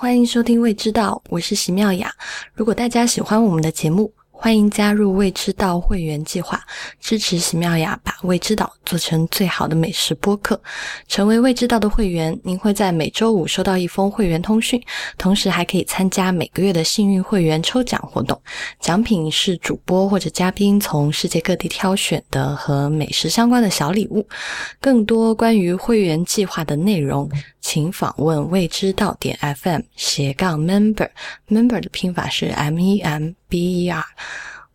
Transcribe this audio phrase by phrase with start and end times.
[0.00, 2.10] 欢迎收听《未知道》，我是席妙雅。
[2.54, 6.58] 如果大家喜欢我们的节目，欢迎加入未知道会员计划，
[6.98, 10.58] 支持喜妙雅把未知道做成最好的美食播客。
[11.06, 14.82] 成为未知道的会员，您会在每周五收到一封会员通讯，
[15.18, 18.40] 同时还可以参加每个月的幸运会员抽奖活动。
[18.80, 24.26] 奖品是主播或者嘉宾从世界各地挑选的和美食相关的小礼物。
[24.80, 27.30] 更多关于会员计划的内容，
[27.60, 33.32] 请访问未知道点 FM 斜杠 member，member 的拼法是 M E M。
[33.48, 34.04] B E R，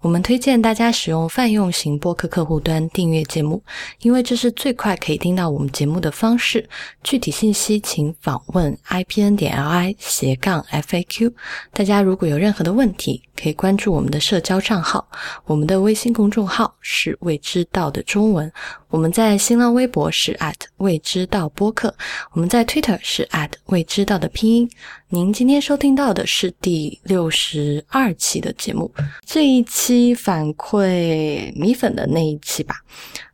[0.02, 3.63] 我们推荐大家使用泛用型播客客户端订阅节目，
[4.02, 6.68] 因为这是最快可以听到我们节目的方式。
[7.02, 11.34] 具体信息请访问 i p n 点 l i 斜杠 f a q。
[11.72, 15.08] 大家如果有任何的问题，可以关注我们的社交账号，
[15.46, 18.52] 我们的微信公众号是未知道的中文。
[18.95, 21.94] 我们在新浪微博是 at 未知道播客，
[22.31, 24.70] 我们在 Twitter 是 at 未知道的拼音。
[25.09, 28.90] 您今天收听到的是第六十二期的节目，
[29.26, 32.77] 这一期反馈米粉的那一期吧，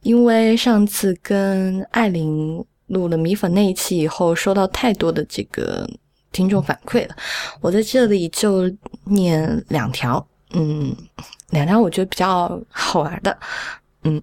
[0.02, 5.88] 因为上次跟艾琳录了米粉那一期以后，收到太多的这个
[6.32, 7.16] 听众反馈了，
[7.62, 8.64] 我在这里就
[9.04, 10.92] 念两条，嗯，
[11.52, 13.38] 两条我觉得比较好玩的，
[14.06, 14.20] 嗯。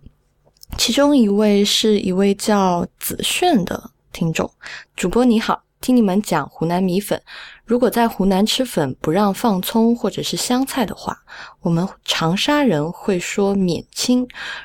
[0.76, 4.50] 其中一位是一位叫子炫的听众，
[4.94, 7.20] 主播你好，听你们讲湖南米粉，
[7.64, 11.16] 如果在湖南吃粉不让放葱或者是香菜的话，
[11.60, 14.24] 我们长沙人会说免清；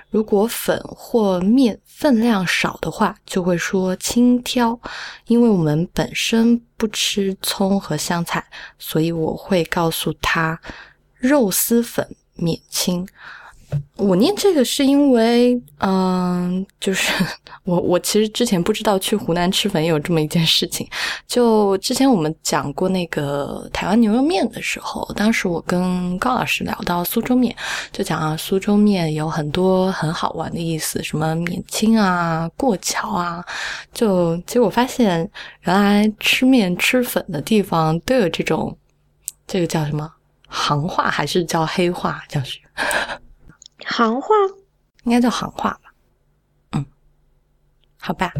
[0.10, 4.80] 如果粉或面分量少的话，就会说轻挑。
[5.26, 8.46] 因为我们本身不吃葱和香菜，
[8.78, 10.60] 所以我会告诉他
[11.18, 13.08] 肉丝粉免清。
[13.98, 17.12] 我念这个是因为，嗯，就是
[17.64, 20.88] 我我其实之前不知道去湖南吃粉有这么一件事情。
[21.28, 27.56] 就之前我们讲过那个台湾牛肉面的时候，当时我跟高老师聊到苏州面，
[27.92, 33.44] 就讲啊，苏州面有很多很好玩的意思，什么免清啊、过桥啊。
[33.94, 35.30] 就结果发现，
[35.62, 38.76] 原来吃面吃粉的地方都有这种，
[39.48, 40.12] 这个叫什么
[40.48, 42.24] 行话还是叫黑话？
[42.28, 42.60] 叫是。
[43.86, 44.28] 行话？
[45.06, 45.94] 应该叫行话吧，
[46.72, 46.86] 嗯，
[48.00, 48.32] 好吧，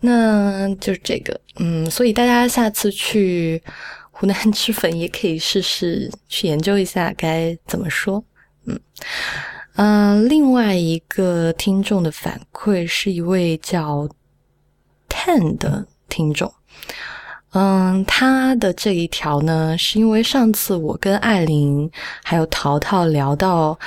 [0.00, 3.62] 那就是这个，嗯，所以大家下次去
[4.10, 8.24] 湖南吃粉也可以试试去研究一下该怎么说，
[8.64, 8.80] 嗯。
[9.76, 14.08] 嗯，另外一个听众的反馈是一位叫
[15.10, 16.50] Ten 的听众，
[17.52, 21.90] 嗯，他的这一条呢，是因为上次我跟艾琳
[22.24, 23.78] 还有淘淘聊到。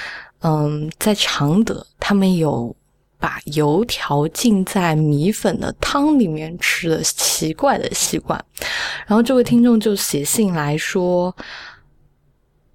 [0.42, 2.76] 嗯，在常德，他们有
[3.20, 8.44] 把油条浸在米粉的汤里面吃的奇怪的习惯。
[9.06, 11.36] 然后这位听众就写信来说，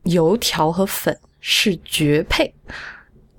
[0.04, 2.54] 油条和粉是绝配。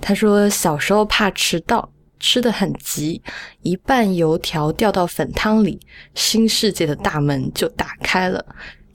[0.02, 1.90] 他说小时候怕迟到，
[2.20, 3.22] 吃的很急，
[3.62, 5.80] 一半油条掉到粉汤里，
[6.14, 8.46] 新世界的大门就打开了。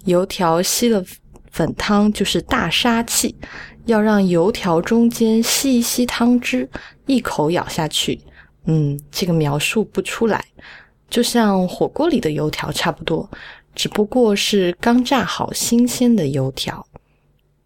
[0.04, 1.03] 油条吸了
[1.50, 3.34] 粉汤就是大杀器。
[3.87, 6.69] 要让油条中间吸一吸汤汁，
[7.06, 8.20] 一口咬下去。
[8.66, 10.44] 嗯，这个描述不出来，
[11.10, 13.28] 就像火锅里的油条差不多，
[13.75, 16.87] 只不过是刚炸好新鲜的油条。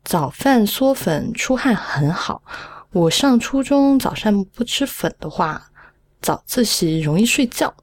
[0.04, 2.42] 早饭嗦粉出汗很好。
[2.92, 5.70] 我上初中早上不吃粉的话，
[6.22, 7.74] 早自习容易睡觉。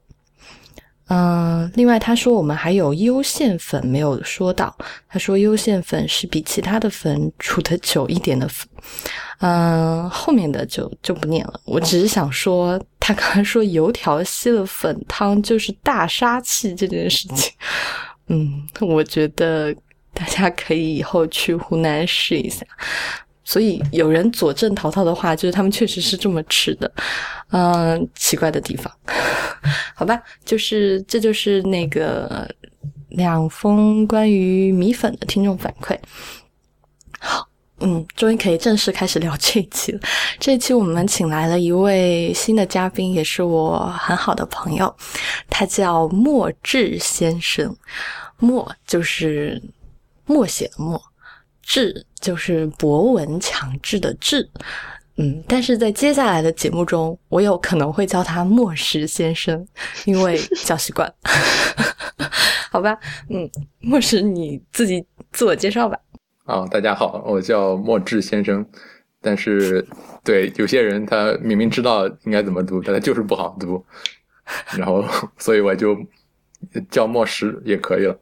[1.08, 4.74] 嗯，另外他说我们还有优线粉没有说到。
[5.08, 8.66] 他说优线粉是比其他的粉煮的久一点的粉。
[9.40, 11.60] 嗯，后面的就就不念了。
[11.64, 17.52] 我只是想说，他刚才说油条吸了粉汤就是大杀器这件事情。
[18.28, 19.74] 嗯，我觉得
[20.14, 22.64] 大家可以以后去湖南试一下。
[23.44, 26.90] 所以有人佐证淘淘的话，就是他们确实是这么吃的。
[27.50, 28.92] 嗯，奇怪的地方，
[29.94, 32.48] 好吧，就是这就是那个
[33.10, 35.96] 两封关于米粉的听众反馈。
[37.20, 37.46] 好，
[37.80, 40.00] 嗯，终于可以正式开始聊这一期了。
[40.40, 44.92] 这一期我们请来了一位新的嘉宾，也是我很好的朋友，
[45.48, 47.76] 他叫墨志先生。
[48.38, 49.62] 墨就是
[50.26, 51.00] 默写的默。
[51.64, 54.48] 志就是博文强制的志，
[55.16, 59.66] 嗯，但是在接下来的节目中，我有可能会叫他莫石先生，
[60.04, 61.12] 因为叫习惯，
[62.70, 62.96] 好吧，
[63.30, 63.48] 嗯，
[63.80, 65.98] 莫石你自己自我介绍吧。
[66.44, 68.64] 啊，大家好，我叫莫志先生，
[69.20, 69.86] 但是
[70.22, 73.82] 对有些人他明明知道应该怎么读，但他就是不好读，
[74.76, 75.04] 然后
[75.38, 75.96] 所以我就
[76.90, 78.18] 叫莫石也可以了。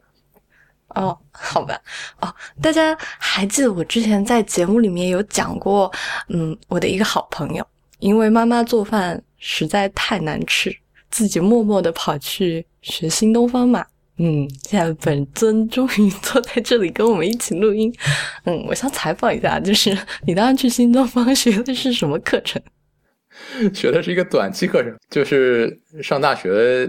[0.95, 1.79] 哦，好吧，
[2.21, 5.91] 哦，大家还记得我之前在节目里面有讲过，
[6.29, 7.67] 嗯，我的一个好朋友，
[7.99, 10.75] 因为妈妈做饭实在太难吃，
[11.11, 13.85] 自己默默的跑去学新东方嘛。
[14.19, 17.93] 嗯，现在本尊终于坐在这里跟我们一起录音。
[18.45, 19.97] 嗯，我想采访一下，就是
[20.27, 22.63] 你当时去新东方学的是什么课程？
[23.75, 26.89] 学的是一个短期课程，就是上大学，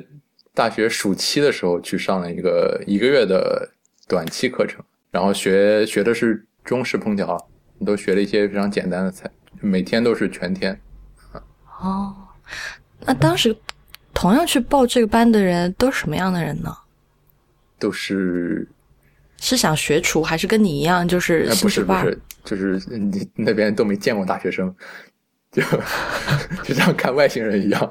[0.53, 3.67] 大学暑期的时候去上了一个一个月的
[4.07, 7.37] 短期课程，然后学学的是中式烹调，
[7.85, 9.29] 都学了一些非常简单的菜，
[9.61, 10.79] 每天都是全天。
[11.79, 12.15] 哦，
[13.05, 13.55] 那当时
[14.13, 16.75] 同样去报这个班的人都是什么样的人呢？
[17.79, 18.67] 都是
[19.41, 24.73] 是想学厨，还是跟你一样，就是不是不是，就是你那边都没见过大学生，
[25.51, 25.61] 就
[26.63, 27.81] 就像看外星人一样。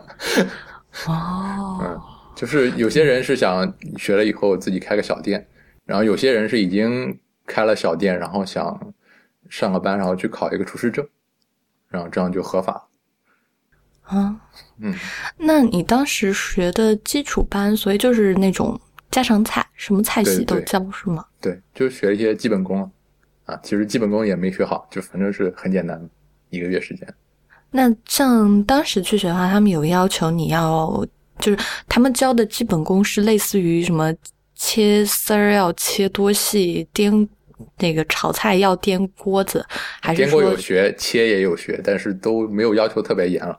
[1.07, 2.01] 哦，嗯，
[2.35, 5.47] 就是有些人是想学了以后自己开个小店，
[5.85, 8.95] 然后有些人是已经开了小店，然后想
[9.49, 11.07] 上个班，然后去考一个厨师证，
[11.89, 12.89] 然后这样就合法。
[14.03, 14.41] 啊，
[14.79, 14.95] 嗯，
[15.39, 18.81] 那你当时学的基础班，所以就是那种。
[19.11, 21.23] 家常菜，什么菜系都教是吗？
[21.39, 22.91] 对，就学一些基本功
[23.45, 23.61] 啊。
[23.63, 26.09] 其实基本功也没学好，就反正是很简单，
[26.49, 27.07] 一个月时间。
[27.71, 31.07] 那像当时去学的话，他们有要求你要，
[31.39, 34.11] 就是他们教的基本功是类似于什么
[34.65, 37.29] 切丝儿要切多细，颠
[37.79, 39.67] 那个炒菜要颠锅子，
[40.01, 43.59] 还是颠锅有学，切也有学，但是都没有要求特别严了。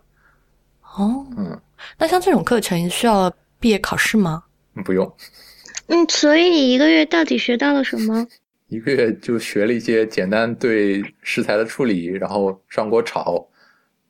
[0.95, 1.59] 哦，嗯，
[1.97, 3.29] 那像这种课程需要
[3.59, 4.45] 毕业考试吗？
[4.85, 5.13] 不用。
[5.87, 8.25] 嗯，所以你一个月到底学到了什么？
[8.69, 13.45] 一个月就学了一些简单对食材的处理，然后上锅炒、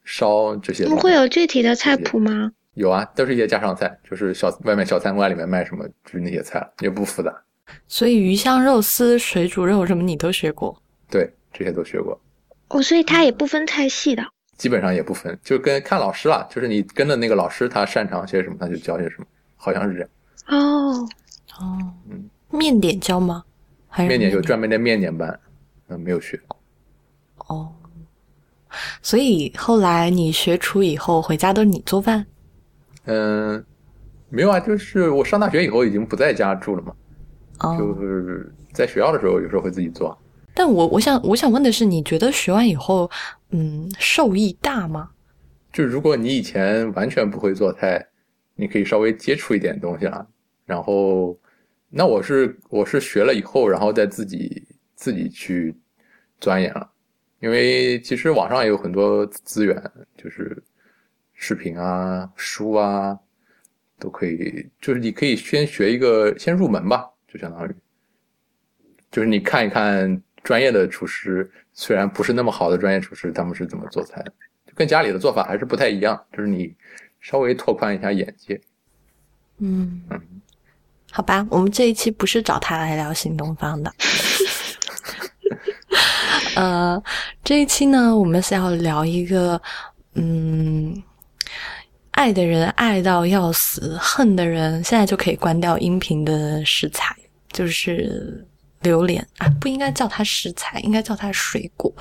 [0.06, 0.88] 烧这些。
[0.88, 2.52] 会有具体的菜谱吗？
[2.74, 7.32] 有啊，都是一些家常菜，就是小外面小餐馆里面卖什么，就是那些菜，也不复杂。
[7.88, 10.76] 所以鱼香肉丝、水煮肉什么你都学过？
[11.10, 12.20] 对，这些都学过。
[12.70, 14.24] 哦，所以它也不分菜系的。
[14.58, 19.26] 基本上也不分，就跟看老师了，就是你跟着那个老师，他擅长些什么，他就教些什么，
[19.56, 20.10] 好像是这样。
[20.48, 21.08] 哦。
[21.60, 23.44] 哦，嗯，面点教吗？
[23.88, 25.40] 还是面点有专门的面点班？
[25.90, 26.40] 嗯，没有学。
[27.48, 27.72] 哦，
[29.02, 32.26] 所以后来你学厨以后回家都是你做饭？
[33.06, 33.64] 嗯，
[34.30, 36.94] 没有啊，就是我上大学以后已经不在家住了嘛。
[37.60, 40.18] 哦，就是在学校的时候有时候会自己做。
[40.54, 43.10] 但我我想我想问的是，你觉得学完以后，
[43.52, 45.10] 嗯，受益大吗？
[45.72, 48.06] 就如果你以前完全不会做菜，
[48.56, 50.28] 你可以稍微接触一点东西了，
[50.66, 51.38] 然后。
[51.96, 55.76] 那我是我是学了以后，然后再自己自己去
[56.40, 56.90] 钻研了，
[57.40, 59.80] 因为其实网上也有很多资源，
[60.18, 60.60] 就是
[61.34, 63.18] 视频啊、书啊，
[64.00, 64.70] 都可以。
[64.80, 67.76] 就是你可以先学一个，先入门吧，就相当于，
[69.12, 74.32] 就是你看一看专业的厨师，虽然不是那么好的专业厨师，他们是怎么做菜的，
[74.66, 76.22] 就跟家里的做法还是不太一样。
[76.32, 76.74] 就是你
[77.20, 78.60] 稍微拓宽一下眼界。
[79.58, 80.22] 嗯嗯。
[81.12, 83.94] 好吧，我们这一期不是找他来聊新东方的。
[86.56, 87.02] 呃，
[87.44, 89.62] 这一期呢，我们是要聊一个，
[90.16, 91.02] 嗯，
[92.14, 97.16] 爱的人爱到要死，恨的人现在就可以关掉音频的食材，
[97.52, 98.44] 就是
[98.82, 101.94] 榴莲啊，不应该叫它食材，应该叫它水果。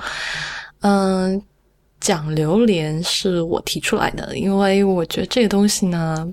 [0.81, 1.43] 嗯，
[2.01, 6.33] 讲榴莲是我提出来的，因为我觉得这个东西呢。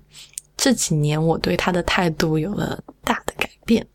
[0.61, 3.87] 这几年我对它的态度有了大的改变。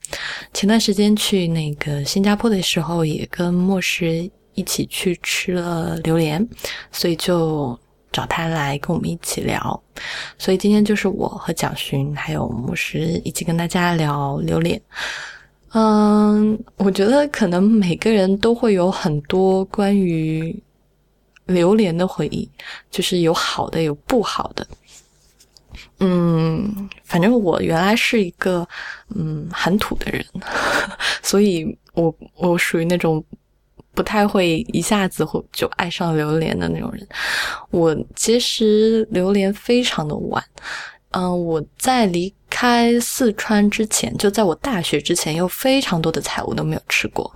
[0.55, 6.49] 前段时间去那个新加坡的时候，也跟莫石一起去吃了榴莲，
[6.91, 7.79] 所以就
[8.15, 9.83] 找他来跟我们一起聊。
[10.39, 14.81] 所以今天就是我和蒋勋还有牧师一起跟大家聊榴莲。
[15.73, 20.57] 嗯，我觉得可能每个人都会有很多关于
[21.47, 22.49] 榴莲的回忆，
[22.93, 24.65] 就是有好的，有不好的。
[25.99, 28.67] 嗯，反正我原来是一个
[29.17, 30.25] 嗯很土的人，
[31.23, 33.25] 所以我我属于那种
[33.95, 37.07] 不太会一下子会就爱上榴莲的那种人。
[37.71, 40.45] 我其实榴莲非常的晚，
[41.11, 47.33] 嗯，我在离开四川之前，就在我大学之前，有非常多的菜我都没有吃过，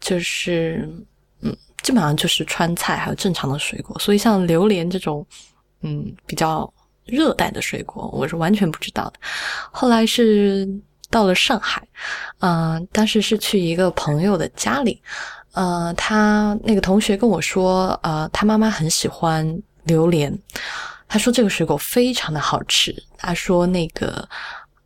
[0.00, 0.88] 就是
[1.42, 5.26] 嗯，基本上就是川菜还有正常的水果，所以像榴莲这种
[5.82, 6.72] 嗯比较。
[7.06, 9.14] 热带的水果，我是完全不知道的。
[9.72, 10.68] 后来是
[11.10, 11.82] 到了上海，
[12.38, 15.02] 嗯，当时是去一个朋友的家里，
[15.52, 20.36] 呃，他那个同学跟我说，呃，他妈妈很喜欢榴莲，
[21.08, 24.28] 他说这个水果非常的好吃，他说那个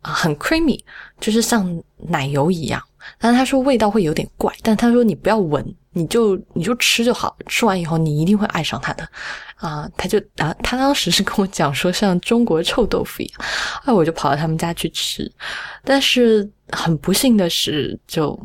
[0.01, 0.79] 啊很 creamy，
[1.19, 2.81] 就是像奶油一样，
[3.19, 9.07] 但是他说味道会有点怪，但他说你不要闻，你就你就吃就好，吃完以后你一定会爱上它的。
[9.57, 13.41] 啊，他就啊，他当时是跟我讲说像中国臭豆腐一样，
[13.85, 15.31] 哎，我就跑到他们家去吃，
[15.83, 18.37] 但是很不幸的是就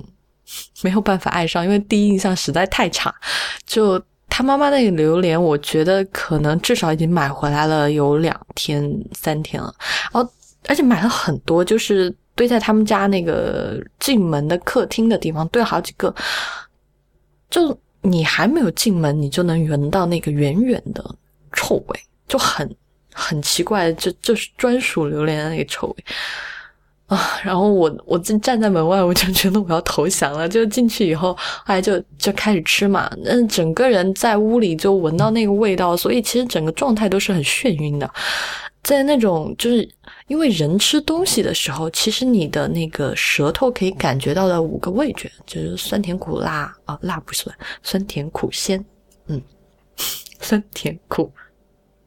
[0.83, 3.14] 没有办法爱上，因为第一印象实在太差。
[3.66, 9.75] 就他妈妈那个榴莲，我觉得可能至少已经买回来了有两天三天了，
[10.12, 10.33] 然后
[10.66, 16.14] 而且买了很多，就是堆在他们家那个进门的客厅的地方堆好几个，
[17.49, 17.78] 就。
[18.02, 21.04] 你还没有进门，你就能闻到那个远远的
[21.52, 22.75] 臭味，就很
[23.12, 26.04] 很奇怪，就就是专属榴莲的那个臭味
[27.11, 27.19] 啊！
[27.43, 30.49] 然后我我正站在门外，我就觉得我要投降了。
[30.49, 38.09] 就进去以后，后来就就开始吃嘛，嗯，整个人在屋里就闻到那个味道，所以其实整个状态都是很眩晕的。
[38.83, 39.87] 在那种，就是
[40.29, 48.83] 因为人吃东西的时候，其实你的那个舌头可以感觉到的五个味觉，就是酸甜苦辣啊，辣不酸，酸甜苦鲜，
[49.26, 49.43] 嗯，
[50.40, 51.31] 酸甜苦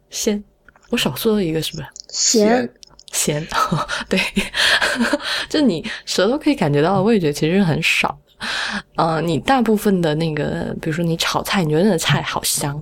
[0.10, 0.42] 鲜，
[0.90, 1.88] 我少说了一个是不是？
[2.10, 2.70] 咸
[3.14, 3.48] 咸，
[4.10, 4.20] 对，
[5.48, 8.20] 就你舌头可以感觉到的味觉其实很少，
[8.98, 12.78] 嗯，你大部分的那个，比如说你炒菜，你觉得那个菜好香，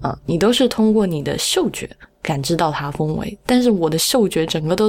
[0.00, 1.90] 啊，你都是通过你的嗅觉。
[2.22, 4.88] 感知到它风味，但是我的嗅觉整个都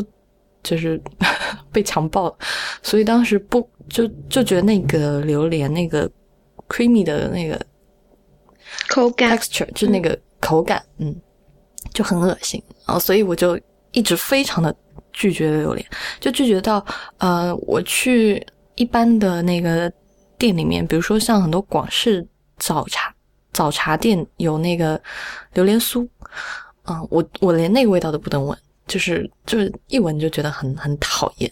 [0.62, 1.02] 就是
[1.74, 2.32] 被强暴，
[2.84, 6.08] 所以当时不就就觉得那个榴莲那个
[6.70, 7.60] creamy 的那个
[8.88, 9.36] 口感。
[9.36, 11.16] texture 就那个口感，嗯，
[11.92, 12.62] 就很恶心。
[12.86, 13.60] 然后所以我就
[13.94, 14.72] 一直非常的
[15.14, 15.86] 拒绝榴莲，
[16.20, 16.86] 就拒绝到
[17.20, 19.92] 呃，我去一般的那个
[20.38, 22.28] 店里面，比如说像很多广式
[22.58, 23.14] 早茶
[23.54, 25.02] 早茶店有那个
[25.54, 26.08] 榴莲酥。
[26.86, 31.50] 嗯，我我连那个味道都不能闻，就是就是一闻就觉得很很讨厌。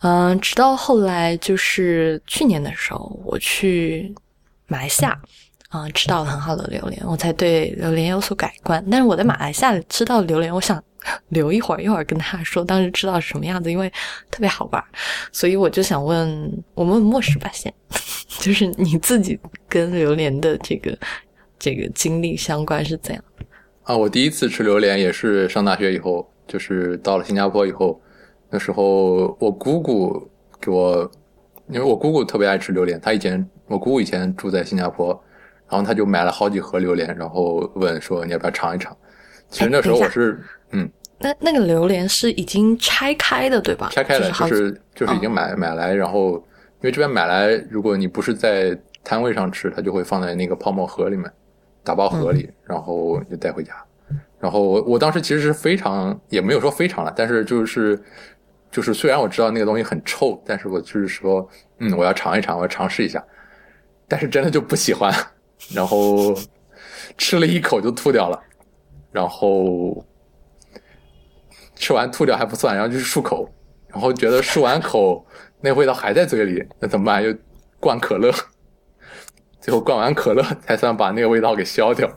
[0.00, 4.14] 嗯，直到后来就是去年的时候，我去
[4.66, 5.18] 马来西亚，
[5.70, 8.84] 啊，吃到了很好的榴莲，我才对榴莲有所改观。
[8.90, 10.84] 但是我在马来西亚吃到榴莲，我想
[11.30, 13.88] 留一会儿，一会儿跟他说当时吃到什么样子，因为
[14.30, 14.82] 特别好玩，
[15.32, 17.72] 所以我就想问我们莫石吧，先，
[18.40, 20.96] 就是你自己跟榴莲的这个
[21.58, 23.24] 这个经历相关是怎样？
[23.84, 28.00] 啊，我第一次吃榴莲也是上大学以后，就是到了新加坡以后，
[28.50, 30.28] 那时候我姑姑
[30.60, 31.08] 给我，
[31.68, 35.08] 因为我姑姑特别爱吃榴莲，她以前我姑姑以前住在新加坡，
[35.68, 38.96] 然后她就买了好几盒榴莲，然后问说你要不要尝一尝。
[39.48, 43.88] 其实那时候我是，嗯，那那个榴莲是已经拆开的对吧？
[43.92, 51.30] 拆开了，就是就是已经买买来，然后因为这边买来，如果你不是在摊位上吃，它就会放在那个泡沫盒里面。
[51.84, 53.72] 打包盒里，然后就带回家。
[54.40, 57.96] 然后我我当时其实是非常，也没有说非常了，但是就是
[58.72, 63.24] 就是虽然我知道那个东西很臭，但是我就是说，嗯，我要尝一尝，我要尝试一下。
[64.08, 65.14] 但是真的就不喜欢，
[65.72, 66.34] 然后
[67.16, 68.42] 吃了一口就吐掉了，
[69.12, 70.04] 然后
[71.76, 73.48] 吃完吐掉还不算，然后就是漱口，
[73.88, 75.24] 然后觉得漱完口
[75.60, 77.22] 那味道还在嘴里，那怎么办？
[77.22, 77.32] 又
[77.78, 78.32] 灌可乐。
[79.60, 82.08] 最后灌完可乐才算把那个味道给消掉，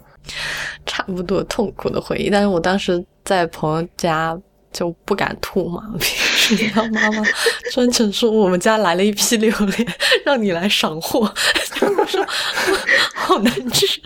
[0.85, 2.29] 差不多痛苦的回忆。
[2.29, 4.39] 但是我当时在朋友家
[4.71, 7.23] 就不敢吐嘛， 平时他妈妈
[7.71, 11.21] 专程说我们家来了一批榴莲，让你来赏货。
[11.97, 12.23] 我说
[13.15, 13.99] 好难吃，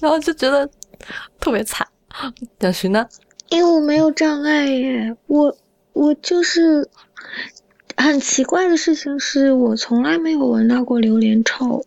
[0.00, 0.68] 然后就觉得
[1.38, 1.86] 特别惨。
[2.60, 3.06] 小徐呢？
[3.52, 5.54] 因为我没有障碍耶，我
[5.92, 6.88] 我就是
[7.98, 11.84] 很奇怪的事情是我从来没有闻到过榴莲臭。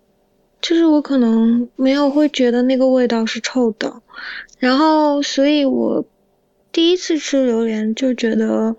[0.61, 4.01] 就是我可能没有会觉得那个味道是臭的，
[4.59, 6.05] 然后所以我
[6.71, 8.75] 第一次吃榴莲就觉得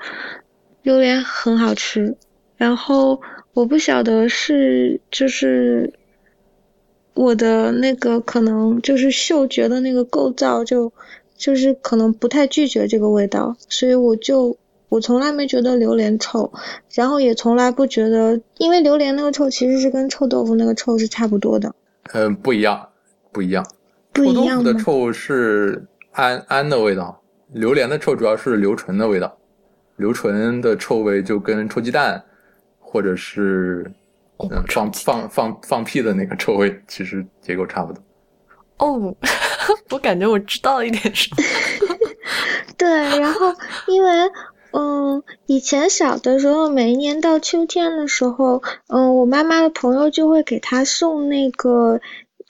[0.83, 2.17] 榴莲很好吃，
[2.57, 3.21] 然后
[3.53, 5.93] 我不晓得是就是
[7.15, 10.93] 我的那个可能就是嗅觉的那个构造就
[11.37, 14.57] 就是可能不太拒绝这个味道，所以我就。
[14.89, 16.51] 我从来没觉得榴莲臭，
[16.95, 21.75] 然后也从来不觉得，因为榴莲那个臭其实是跟臭豆腐那个臭是差不多的。
[22.13, 22.89] 嗯，不一样，
[23.33, 23.67] 不一样。
[24.13, 27.21] 不一样的臭是氨氨的味道，
[27.53, 29.37] 榴莲的臭主要是硫醇的味道。
[29.97, 32.23] 硫醇的臭味就跟臭鸡蛋，
[32.79, 33.91] 或者是
[34.39, 38.01] 嗯放放放放屁的那个臭味，其实结构差不多。
[38.79, 39.17] 哦，
[39.91, 41.37] 我感觉我知道一点什么。
[42.79, 42.89] 对，
[43.21, 43.55] 然后
[43.89, 44.11] 因为。
[44.79, 52.01] 嗯，以前小的时候，每一年到秋天的时候，嗯，我妈妈的朋友就会给她送那个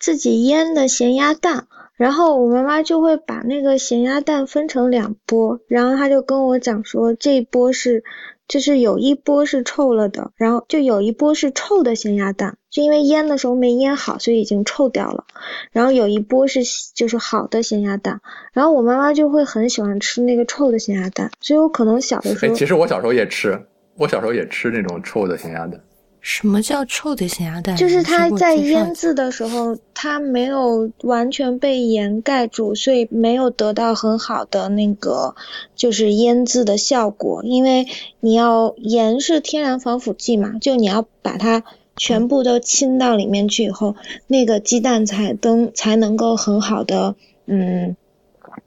[0.00, 8.02] 自己腌的咸鸭蛋，然后我妈妈就会把那个咸鸭蛋分成两波，然后她就跟我讲说，这一波是
[8.48, 15.24] 就是有一波是臭了的，然后就有一波是臭的咸鸭蛋，就因为腌的时候没腌好，所以已经臭掉了。
[15.72, 16.60] 然后有一波是
[16.94, 18.20] 就是好的咸鸭蛋，
[18.52, 23.58] 然后我妈妈就会很喜欢吃那个臭的咸鸭蛋，所以我可能小的时哎，候，其实我小时候也吃，
[23.96, 25.80] 我小时候也吃那种臭的咸鸭蛋。
[26.20, 27.74] 什么叫臭的咸鸭蛋？
[27.76, 35.34] 就是它在腌制的时候，它没有完全被盐盖住，所以没有得到很好的那个
[35.76, 37.42] 就是腌制的效果。
[37.44, 37.86] 因为
[38.20, 41.62] 你要盐是天然防腐剂嘛，就你要把它
[41.96, 47.96] 全部都浸到里面去以后，那个鸡蛋才能才能够很好的嗯。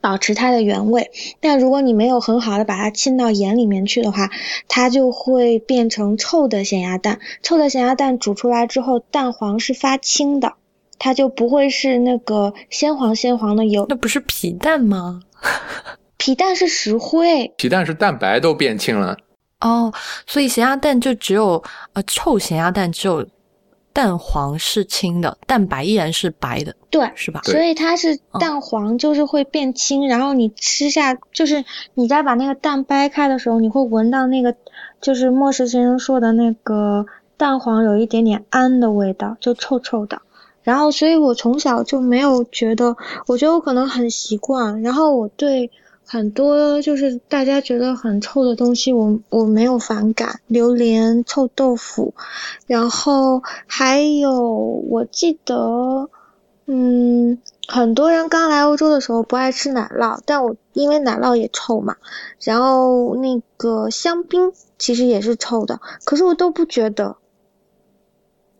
[0.01, 1.09] 保持它的原味，
[1.41, 4.29] 但如果你没有很好的把它浸到盐里面去的话，
[4.67, 7.19] 它就会变成臭的咸鸭蛋。
[7.41, 10.53] 臭的咸鸭蛋煮出来之后，蛋黄是发青的，
[10.99, 13.87] 它就不会是那个鲜黄鲜黄的油。
[13.89, 15.21] 那不是皮蛋吗？
[16.17, 19.17] 皮蛋是石灰，皮蛋是蛋白都变青了，
[19.61, 19.91] 哦，
[20.25, 21.61] 所以咸鸭蛋就只有
[21.93, 23.25] 呃臭咸鸭蛋只有
[23.91, 27.41] 蛋黄是青的，蛋白依然是白的，对，是吧？
[27.43, 34.55] 所以它是蛋黄就是会变青，然后你吃下就是你在把那个蛋掰开的时候，你会闻到那个
[35.01, 40.21] 就是莫石先生说的那个蛋黄有一点点氨的味道，就臭臭的。
[40.61, 42.95] 然后，所以我从小就没有觉得，
[43.27, 44.81] 我觉得我可能很习惯。
[44.81, 45.71] 然后我对
[46.11, 52.15] 很多就是大家觉得很臭的东西，我我没有反感，榴莲、臭豆腐，
[52.65, 56.09] 然后还有我记得，
[56.65, 61.97] 嗯，很多人刚来欧洲的时候不爱吃奶酪，但我因为奶酪也臭嘛，
[62.39, 67.17] 然后那个香槟其实也是臭的，可是我都不觉得，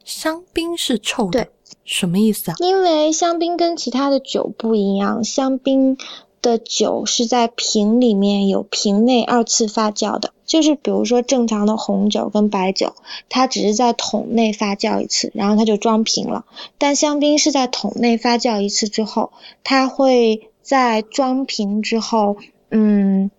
[0.05, 1.49] 香槟是臭的，对，
[1.83, 2.55] 什么意思啊？
[2.59, 5.97] 因为香槟跟其他的酒不一样，香槟
[6.41, 12.95] 的酒是在瓶里面有瓶内二次发酵的，就是比如说正常的红酒跟白酒，
[13.29, 16.45] 它只是在桶内发酵一次，然后它就装瓶了。
[16.77, 19.31] 但香槟是在桶内发酵一次之后，
[19.63, 22.37] 它会在装瓶之后，
[22.69, 23.31] 嗯。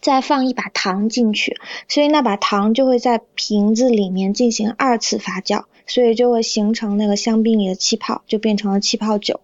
[0.00, 9.40] 再放一把糖进去，所以那把糖就会在瓶子里面进行二次发酵，所以就会形成那个香槟里的气泡，就变成了气泡酒。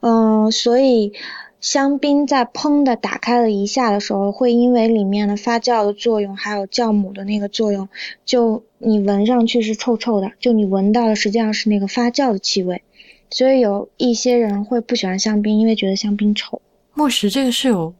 [0.00, 1.12] 嗯，所以
[1.60, 7.88] 香槟在砰的打开了一下的时候，会因为里面的发酵的作用，还有酵母的那个作用，
[8.24, 12.82] 就你闻上去是臭臭的，就你闻到的实际上是那个发酵的气味。
[13.30, 16.62] 所以有一些人会不喜欢香槟，因为觉得香槟臭。
[16.94, 17.92] 莫石这个是有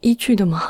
[0.00, 0.62] 依据的吗？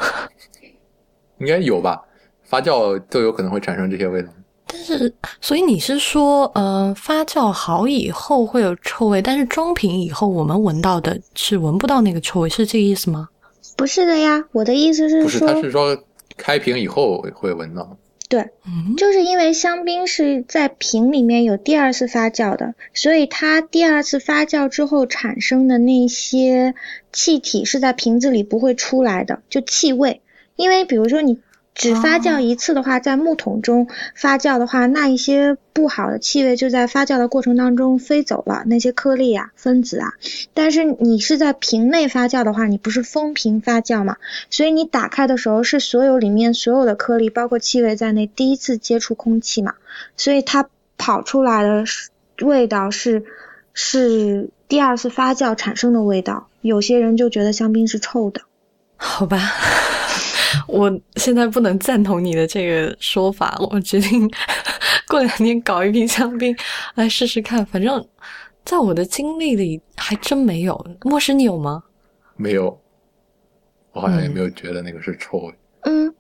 [1.39, 2.03] 应该有吧？
[2.45, 4.29] 发酵都有可能会产生这些味道。
[4.69, 13.29] 但是，所以你是说，呃，发酵好以后会有臭味，但是装瓶以后我们闻到的是闻不到那个臭味，是这个意思吗？
[13.77, 15.97] 不是的呀，我的意思是不是，说，他是说
[16.37, 17.97] 开瓶以后会闻到。
[18.29, 26.75] 对，嗯，就是因为香槟是在瓶里面有第二次发酵的，所以它第二次发酵之后产生的那些
[27.13, 30.23] 气体是在瓶子里不会出来的，就气味。
[30.57, 31.39] 因为比如说你
[31.77, 40.15] 只发酵一次的话，在木桶中发酵的话，那一些不好的气味就在发酵的过程当中飞走了，那些颗粒啊、分子啊。
[40.55, 44.17] 但是你是在瓶内发酵的话，你不是封瓶发酵嘛，
[44.49, 49.75] 所以你打开的时候是所有里面所有的颗粒，包括气味在内，第一次接触空气嘛，
[50.17, 52.09] 所以它跑出来的是
[52.41, 53.25] 味道是
[53.75, 56.49] 是第二次发酵产生的味道。
[56.63, 58.41] 有些人就觉得香槟是臭的。
[58.97, 59.37] 好吧，
[60.69, 64.31] 我现在不能赞同你的这个说法， 我决定
[65.09, 66.57] 过两天搞一瓶香槟
[66.95, 67.65] 来试试看。
[67.67, 68.05] 反正
[68.65, 70.87] 在我的经历里还真没有。
[71.03, 71.85] 莫石，你有吗？
[72.37, 72.79] 没有，
[73.93, 75.55] 我好像也没有觉得那个是臭味。
[75.83, 76.15] 嗯，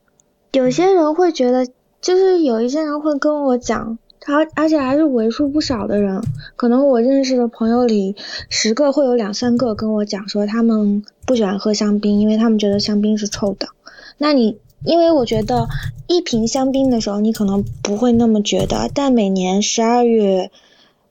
[0.53, 1.67] 有些人会觉得，
[2.01, 6.23] 就是有一些人会跟我讲，而而且还是为数不少的人，
[6.57, 8.15] 可能我认识的朋友里，
[8.49, 13.69] 十个会有两三个跟我讲说，他们不喜欢喝香槟，因为他们觉得香槟是臭的。
[14.19, 15.69] 那你，因为我觉得
[16.07, 20.51] 一瓶香槟的时候，你可能不会那么觉得，但每年十二月，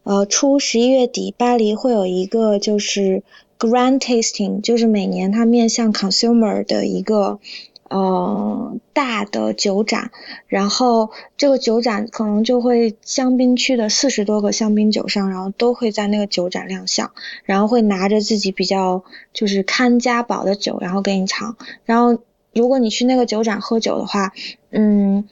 [0.04, 3.24] 呃初十一月底，巴黎会有一个就是
[3.60, 7.40] Grand Tasting，就是每年它面向 consumer 的一个。
[7.88, 10.10] 呃，大的酒展，
[10.48, 17.12] 然后这个酒展可能就会香槟区的四十多个香槟酒商，然后都会在那个酒展亮相，
[17.44, 21.58] 然后会拿着自己比较就是看家宝的酒，然后给你尝。
[21.86, 22.24] 然后
[22.56, 24.34] 如果你去那个酒展喝酒的话，
[24.72, 25.28] 嗯，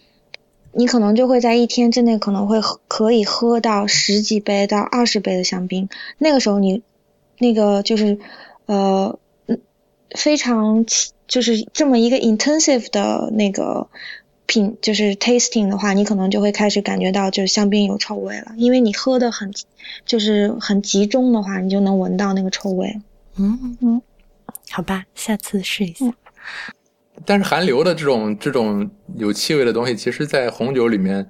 [0.73, 5.89] 你可能就会在一天之内可能会喝可以喝到十几杯到二十杯的香槟。
[6.17, 6.83] 那个时候你
[7.39, 8.19] 那个就是
[8.67, 9.17] 呃
[10.11, 10.85] 非常。
[11.25, 13.87] 就是这么一个 intensive 的那个
[14.45, 19.51] 品就是 tasting 的话，你可能就会开始感觉到就是香槟有臭味了，因为你喝的很
[20.05, 23.01] 就是很集中的话，你就能闻到那个臭味。
[23.37, 24.01] 嗯嗯，
[24.69, 26.13] 好吧，下次试一下。
[27.25, 31.27] 但是含硫的这种这种有气味的东西，其实在红酒里面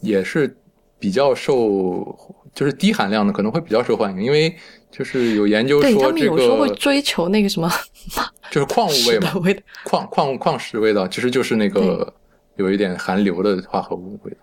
[0.00, 0.56] 也是
[0.98, 2.16] 比较受，
[2.54, 4.54] 就是低含量的可能会比较受欢迎，因为
[4.90, 7.70] 就是有研究说这们有时候会追求那个什么
[8.50, 9.60] 就是矿物味嘛 的，味道。
[9.84, 12.12] 矿矿矿石味道，其实就是那个
[12.56, 14.38] 有一点含硫的化合物味道。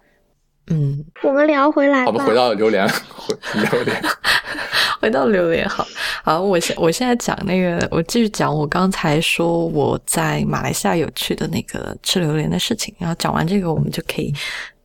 [0.67, 2.17] 嗯，我们聊回来吧，我。
[2.17, 4.01] 们回到榴莲，回榴莲。
[5.01, 5.85] 回到榴莲好，
[6.23, 14.33] 好，我现我现在讲那个，我继续讲我刚才说我在马来西亚有趣的那个吃榴莲的事情，然后讲完这个，我们就可以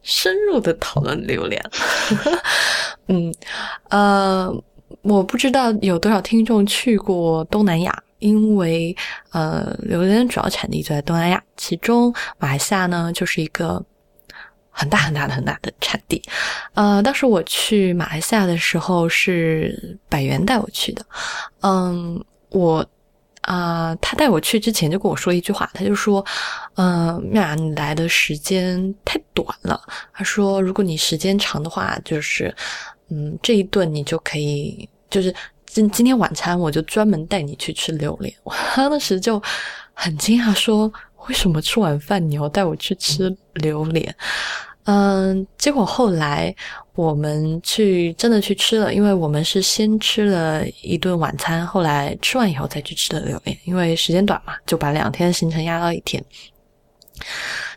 [0.02, 1.62] 深入的讨论榴莲。
[3.06, 3.32] 嗯，
[3.90, 4.52] 呃，
[5.02, 8.96] 我不知道有多少听众去过东南亚，因为
[9.30, 13.84] 呃，榴莲主要产地就在东南亚，其中马来西亚呢就是一个。
[14.78, 16.22] 很大很大的很大的产地，
[16.74, 21.04] 呃，当时我去马来西亚的时候是百元带我去的，
[21.62, 22.86] 嗯，我
[23.42, 26.24] 啊、他带我去之前就跟我说一句话，他就说，
[26.76, 29.80] 嗯，妙你来的时间太短了，
[30.12, 32.54] 他说如果你时间长的话，就是，
[33.08, 35.34] 嗯，这一顿你就可以，就是
[35.66, 39.42] 今今天晚餐我就专门带你去吃榴莲，我当时就
[39.92, 40.92] 很惊讶说。
[41.26, 44.14] 为什么吃晚饭你要带我去吃榴莲？
[44.90, 46.54] 嗯，结果后来
[46.94, 56.24] 我们去真的去吃了，因为我们是先吃了一顿晚餐，后来吃完以后再去吃的榴莲，因为时间短嘛，就把两天行程压到一天。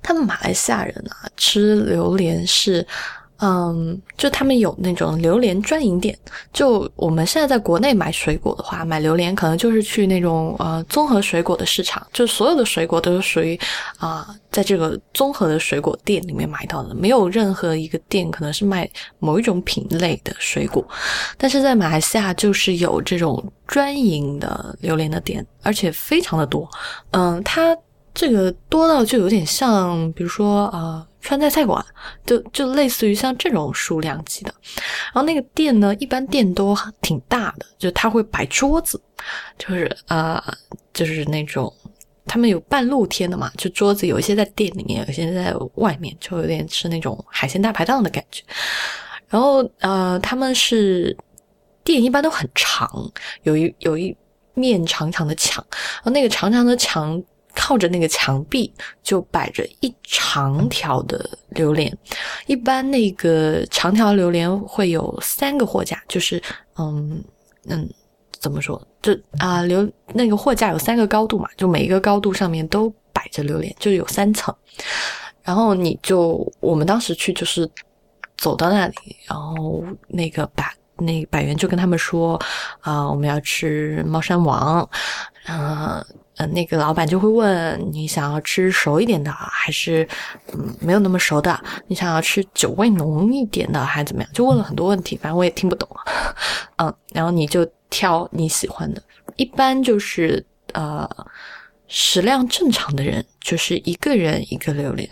[0.02, 2.88] 他们马来西亚人啊，吃榴莲是。
[3.42, 6.18] 嗯，就他们有那种榴莲专营店。
[6.54, 13.60] 就我们现在在国内买水果的话，买榴莲可能就是去那种呃综合水果的市场，就所有的水果都是属于
[13.98, 20.88] 啊、在这个综合的水果店里面买到的，没有任何一个店可能是卖某一种品类的水果。
[21.36, 26.70] 但是在马来西亚就是有这种专营的榴莲的店，而且非常的多。
[27.10, 27.76] 嗯，它
[28.14, 31.08] 这个多到就有点像，比如说呃。
[31.22, 31.84] 川菜菜馆，
[32.26, 34.54] 就就类似于像这种数量级的，
[35.14, 39.02] 然后那个店呢，一般店都挺大的，就他会摆桌子，
[39.58, 40.54] 就是啊、呃，
[40.92, 41.72] 就是那种
[42.26, 48.44] 他们有半露天的嘛，就桌子有一些在店里面，有一些在外面，就有点是那种海鲜大排档的感觉。
[49.30, 51.16] 然后呃，他们是
[51.84, 52.90] 店一般都很长，
[53.44, 54.16] 有一有一
[54.56, 57.24] 面长长的墙，然后那个长长的墙。
[57.54, 61.96] 靠着那个墙壁就摆着一长条的榴莲，
[62.48, 66.42] 一般那个长条榴莲会有三个货架，就是
[66.78, 67.24] 嗯
[67.68, 67.90] 嗯，
[68.40, 68.82] 怎么说？
[69.02, 74.54] 就啊榴那个货架有三个高度嘛，就每一个高度上面都摆着榴莲，就有三层。
[75.44, 77.70] 然后你就我们当时去就是
[78.38, 80.74] 走到那里，然后那个把
[81.06, 82.40] 那百元就跟他们说
[82.82, 84.90] 啊、我们要吃猫山王，
[85.46, 86.06] 呃。
[86.38, 90.08] 呃，那个老板就会问你想要吃熟一点的，还是
[90.54, 91.62] 嗯没有那么熟的？
[91.88, 94.32] 你想要吃酒味浓一点的，还是怎么样？
[94.34, 95.88] 就问了很多问题，反正我也听不懂。
[96.80, 99.04] 嗯，然后你就挑你喜欢的，
[99.36, 101.08] 一般就是呃
[101.94, 105.08] 食量正常的人就是一个人一个榴莲，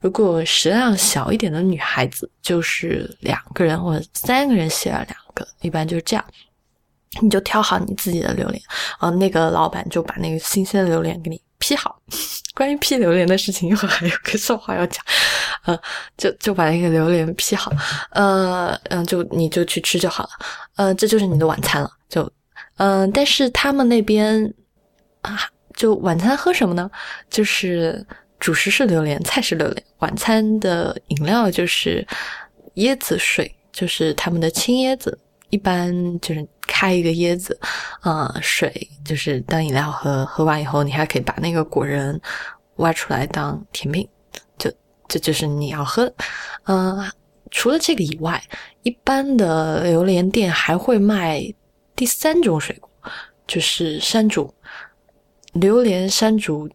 [0.00, 6.24] 如果食量小一点的女孩子就是两个人或者三个人写了两个，一般就是这样。
[7.20, 8.62] 你就挑好你自己的榴莲，
[8.98, 12.00] 啊，那个老板就把那个新鲜的榴莲给你劈好。
[12.56, 15.04] 关于劈榴莲的事情，一会儿还有个笑话要讲，
[15.64, 15.78] 呃，
[16.16, 17.70] 就就把那个榴莲劈好，
[18.12, 20.30] 呃，嗯，就你就去吃就好了，
[20.76, 22.30] 呃，这就是你的晚餐了，就，
[22.78, 24.54] 嗯、但是他们那边
[25.20, 25.38] 啊，
[25.74, 26.90] 就晚餐喝什么呢？
[27.30, 28.04] 就是
[28.38, 32.06] 主食是榴莲，菜是榴莲，晚餐的饮料就是
[32.76, 35.18] 椰子水，就是他们的青椰子。
[35.50, 37.60] 一般就是开一个椰子，
[38.00, 42.18] 啊、水就是当饮料喝，喝完以后你还可以把那个果仁
[42.76, 44.08] 挖出来当甜品，
[44.56, 44.72] 就
[45.08, 46.10] 这就是你要喝。
[46.64, 47.04] 嗯、
[47.50, 48.42] 除了这个以外，
[48.82, 51.42] 一般的榴莲店还会卖
[51.94, 52.90] 第三种水果，
[53.46, 54.54] 就是山竹、
[55.52, 56.68] 榴莲、山竹、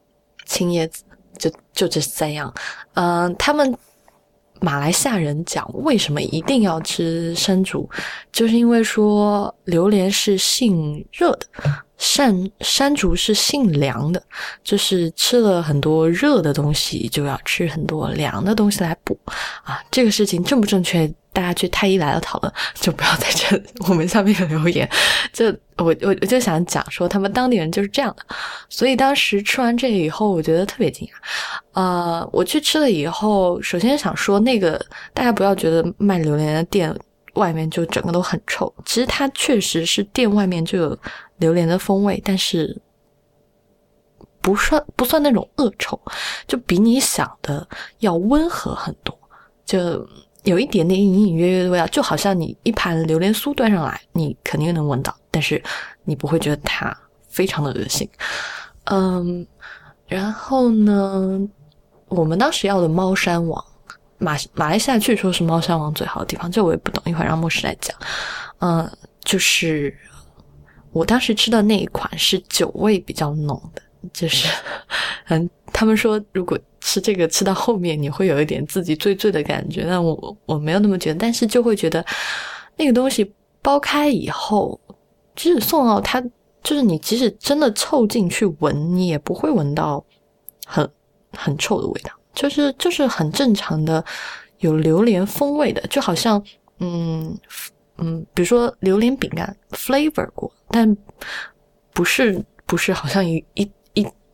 [0.45, 1.03] 青椰子，
[1.37, 2.53] 就就这三样。
[2.93, 3.77] 嗯、他们。
[4.59, 7.87] 马来西亚人讲为什么一定要吃山竹，
[8.31, 11.45] 就是因为说榴莲是性热的，
[11.99, 14.19] 山山竹是性凉的，
[14.63, 19.15] 就是吃了很多热的东西，就要吃很多凉的东西来补
[19.63, 19.79] 啊。
[19.91, 21.07] 这个事情正不正确？
[21.37, 24.89] 大家去太医来了讨论， 就不要在这我们下面留言。
[25.31, 25.45] 就
[25.77, 28.25] 我我我就想讲说，他们当地人就是这样的。
[28.69, 31.11] 所以当时吃完这个以后，我觉得特别惊讶。
[31.73, 36.91] 呃，我去吃了以后，首先想说，那个大家不要觉得卖榴莲的店
[37.35, 40.99] 外面就整个都很臭，其实它确实是店外面就有。
[41.39, 42.75] 榴莲的风味，但是
[44.41, 46.01] 不算不算那种恶臭，
[46.47, 47.69] 就比你想的
[47.99, 49.15] 要温和很多，
[49.63, 50.03] 就
[50.49, 55.61] 有一点点隐隐约约的味道，就好像你一盘榴莲酥端上来，你肯定能闻到，但是
[56.03, 56.95] 你不会觉得它
[57.27, 58.09] 非常的恶心。
[58.85, 59.45] 嗯，
[60.07, 61.39] 然后呢，
[62.07, 63.63] 我们当时要的猫山王，
[64.17, 67.95] 马马来西亚据说是猫山王最好的地方，这我也不懂，一会儿让牧师来讲。
[68.59, 68.89] 嗯，
[69.23, 69.95] 就是。
[70.93, 73.81] 我当时吃的那一款是酒味比较浓的，
[74.13, 74.47] 就是，
[75.29, 82.05] 嗯，他们说如果吃这个吃到后面你会有一点自己醉醉的感觉，那我我没有那么觉得，但是就会觉得
[82.75, 84.79] 那个东西剥开以后，
[85.35, 86.21] 即使送到它，
[86.63, 90.03] 就是你即使真的凑近去闻，你也不会闻到
[90.65, 90.89] 很
[91.31, 94.03] 很臭的味道，就是就是很正常的
[94.59, 96.43] 有榴莲风味的，就好像
[96.79, 97.37] 嗯。
[97.99, 100.95] 嗯，比如说榴莲饼干 flavor 过，但
[101.93, 103.67] 不是不是好像一一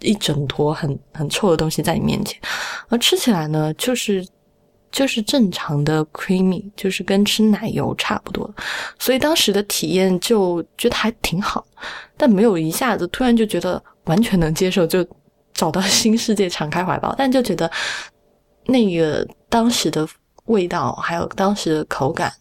[0.03, 2.39] 一整坨很很臭的东西在你面前，
[2.89, 4.23] 而吃起来呢，就是
[4.91, 8.53] 就是正常的 creamy，就是跟吃奶油差不多，
[8.99, 11.65] 所以当时的体验就觉得还挺好，
[12.15, 15.03] 但没有一下子突然就觉得完全能接受，就
[15.53, 17.69] 找到新世界，敞开怀抱，但就觉得
[18.65, 20.07] 那个当时的
[20.45, 22.31] 味道还有当时的口感。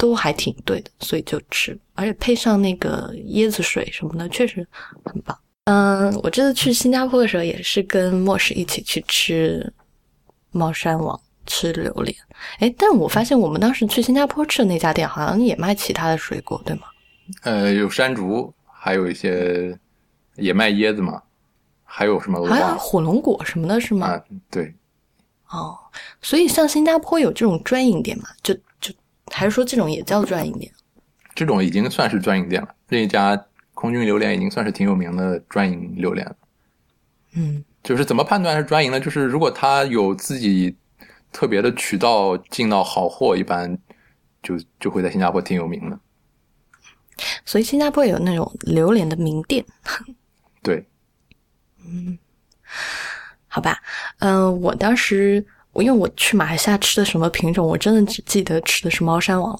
[0.00, 4.66] 都还挺对的，所以就吃，而且配上那个椰子水什么的，确实
[5.04, 5.38] 很棒。
[5.70, 9.72] 嗯，我这次去新加坡的时候也是跟莫石一起去吃
[10.50, 12.16] 猫山王，吃榴莲。
[12.58, 16.82] 哎，但我发现我们当时去新加坡吃的那家店好像也卖其他的水果，对吗？
[17.42, 19.78] 呃，有山竹，还有一些
[20.34, 21.22] 也卖椰子嘛，
[21.84, 22.44] 还有什么？
[22.48, 24.08] 还有火龙果什么的，是吗？
[24.08, 24.74] 啊，对。
[25.50, 25.78] 哦，
[26.20, 28.24] 所以像新加坡有这种专营店嘛？
[28.42, 28.92] 就就。
[29.32, 30.72] 还是说这种也叫专营店？
[31.36, 32.74] 这种已经算是专营店了。
[32.88, 33.40] 另一家
[33.80, 36.36] 空军榴莲已经算是挺有名的专营榴莲了。
[37.32, 39.00] 嗯，就是怎么判断是专营呢？
[39.00, 40.76] 就是如果他有自己
[41.32, 43.78] 特别的渠道进到好货，一般
[44.42, 45.98] 就就会在新加坡挺有名的。
[47.46, 49.64] 所以新加坡有那种榴莲的名店。
[50.62, 50.86] 对。
[51.86, 52.18] 嗯，
[53.48, 53.78] 好吧。
[54.18, 55.46] 嗯，我当时。
[55.72, 59.58] 我因为我去马来西亚吃的什么品种，我真的只记得吃的是猫山王。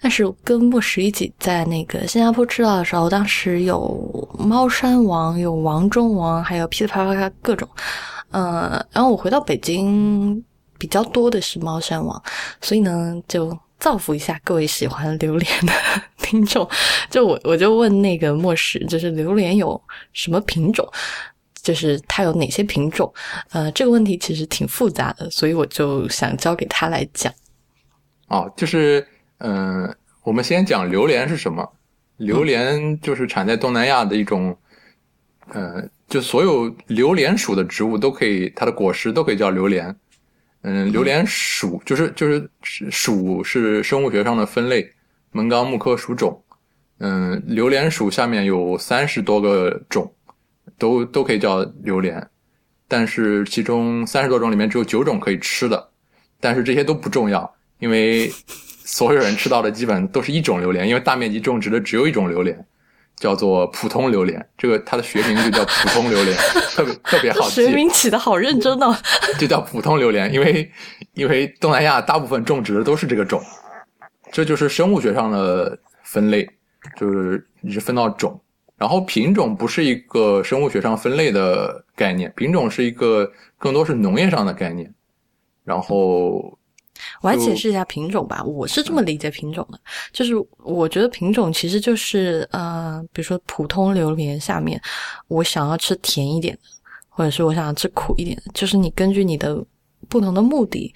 [0.00, 7.68] 但是跟莫十一起在那个新加坡吃到的时候，当时有猫山王，有王中王，还有噼里啪啦各种。
[8.32, 10.42] 嗯，然后我回到北京
[10.78, 12.20] 比较多的是猫山王，
[12.60, 15.72] 所以呢就造福一下各位喜欢榴莲的
[16.18, 16.68] 听众。
[17.08, 19.80] 就我我就问那个莫石，就是榴莲有
[20.12, 20.84] 什么品种？
[21.62, 23.12] 就是它有哪些品种？
[23.52, 27.32] 呃，这个问题其实挺复杂的，所以我就想交给他来讲。
[28.28, 29.06] 哦，就是，
[29.38, 29.94] 嗯，
[30.24, 31.66] 我们先讲榴莲是什么？
[32.18, 34.56] 榴莲就是产在东南亚的一种，
[35.48, 39.94] 呃，就所有榴莲属的植物都可以，它的果实都可以叫榴莲。
[40.62, 44.88] 嗯，榴莲属就是就是属是生物学上的分类，
[45.32, 46.42] 门纲目科属种。
[46.98, 50.12] 嗯，榴莲属下面有三十多个种。
[50.82, 52.28] 都都可以叫榴莲，
[52.88, 55.90] 但是其中三十多种里面只有九种可以吃的，
[56.40, 62.66] 但是这些都不重要，因为所有人吃到的基本都是一种榴莲，因为大面积种植的只有一种榴莲，
[63.14, 66.36] 叫做普通榴莲，这个它的学名就叫普通榴莲，
[66.74, 67.64] 特别特别好记。
[67.64, 68.92] 学名起的好认真哦，
[69.38, 70.68] 就叫普通榴莲，因为
[71.14, 73.40] 因为东南亚大部分种植的都是这个种，
[74.32, 76.44] 这就是生物学上的分类，
[76.98, 78.40] 就是你是分到种。
[78.82, 84.92] 然后品种不是一个生物学上分类的概念，品种是一个更多是农业上的概念。
[85.62, 86.58] 然后
[87.20, 89.78] 我来解释一下品种吧，我是这么理解品种的，
[90.10, 94.82] 就是我觉得品种其实就是呃，比如说普通榴莲下面，
[95.28, 96.62] 我想要吃甜一点的，
[97.08, 99.64] 或者是我想要吃苦一点的，就是你根据你的
[100.08, 100.92] 不同的目的，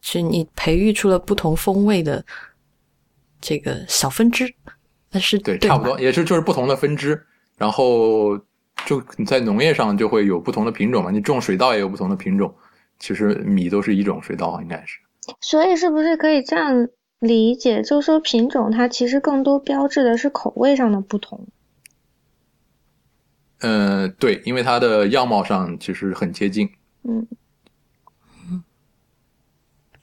[0.00, 2.24] 去你培育出了不同风味的
[3.42, 4.50] 这个小分支。
[5.16, 7.18] 但是对，差不多也是就是不同的分支，
[7.56, 8.36] 然后
[8.84, 11.10] 就你在农业上就会有不同的品种嘛。
[11.10, 12.54] 你种水稻也有不同的品种，
[12.98, 14.98] 其实米都是一种水稻，应该是。
[15.40, 16.86] 所以是不是可以这样
[17.18, 21.46] 理解，就是说品种它其实更多标志的是口味上的不同？
[23.60, 26.68] 嗯，对，因为它的样貌上其实很接近，
[27.04, 27.26] 嗯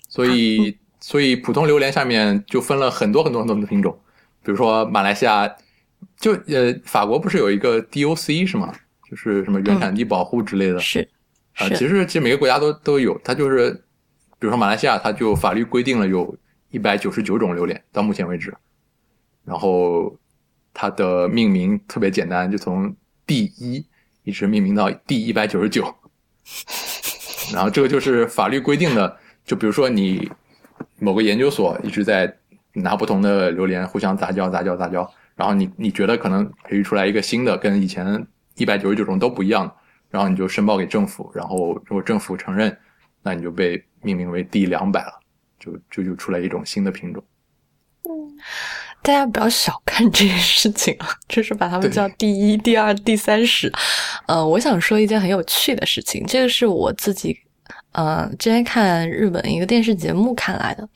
[0.09, 3.99] 所以所以普通榴莲下面就分了很多很多很多的品种，
[4.43, 5.47] 比如说马来西亚，
[6.19, 8.73] 就呃法国不是有一个 DOC 是吗？
[9.09, 11.07] 就是什么原产地保护之类的，是
[11.57, 11.77] 啊，是。
[11.77, 13.71] 其实其实每个国家都都有，它就是，
[14.39, 16.35] 比如说马来西亚，它就法律规定了有
[16.71, 18.53] 一百九十九种榴莲，到目前为止，
[19.45, 20.17] 然后
[20.73, 22.95] 它的命名特别简单，就从
[23.27, 23.85] 第一
[24.23, 25.93] 一直命名到第一百九十九，
[27.53, 30.27] 然后这个就是法律规定的，就比如说你
[30.97, 32.35] 某个研究所一直在
[32.73, 39.73] 拿不同的榴莲互相杂交杂交杂交，然后你你觉得可能培育出来一个新的跟以前一百九十九种都不一样的。
[40.09, 42.77] 然后你就申报给政府，然后如果政府承认，
[43.23, 45.19] 那你就被命名为第两百了，
[45.59, 47.23] 就就就出来一种新的品种。
[48.07, 48.37] 嗯
[49.01, 53.69] 大家不要小看这件事情啊，就是把它们叫第一、第二、第三十。
[54.27, 57.37] 呃，我想说一件很有趣的事情，这个是我自己
[57.93, 60.87] 呃之前看日本一个电视节目看来的。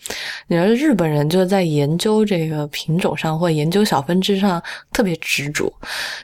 [0.48, 5.72] 你说日本人就是在研究这个品种上或研究小分支上特别执着，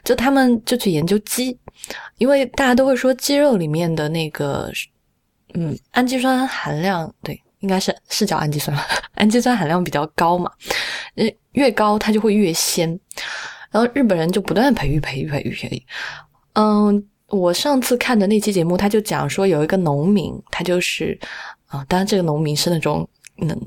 [0.04, 1.58] 就他们就去研究鸡，
[2.18, 4.70] 因为大家都会说鸡肉里面的那个
[5.54, 7.40] 嗯氨基酸含量对。
[7.60, 8.76] 应该是是叫氨基酸，
[9.16, 10.50] 氨基酸含量比较高嘛，
[11.14, 12.86] 嗯，越高它就会越鲜。
[13.70, 15.82] 然后日本人就不断培育、培育、培育、培育。
[16.52, 17.02] 嗯，
[17.34, 21.18] 我上次看的那期节目，他就讲说有一个农民，他就是
[21.66, 23.60] 啊、当然这个农民是那种能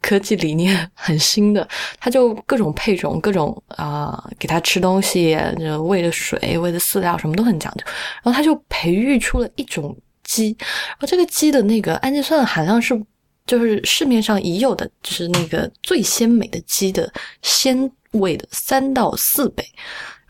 [0.00, 1.66] 科技理念 很新的，
[2.00, 7.84] 他就各种配种、各种啊、给他吃东西，就喂的水、喂的饲料什么都很讲究。
[8.22, 13.00] 然后他就培育出了一种鸡，然后这个鸡的那个氨基酸含量是。
[13.44, 19.64] 就是市面上已有的，就是那个最鲜美的鸡的鲜味的三到四倍，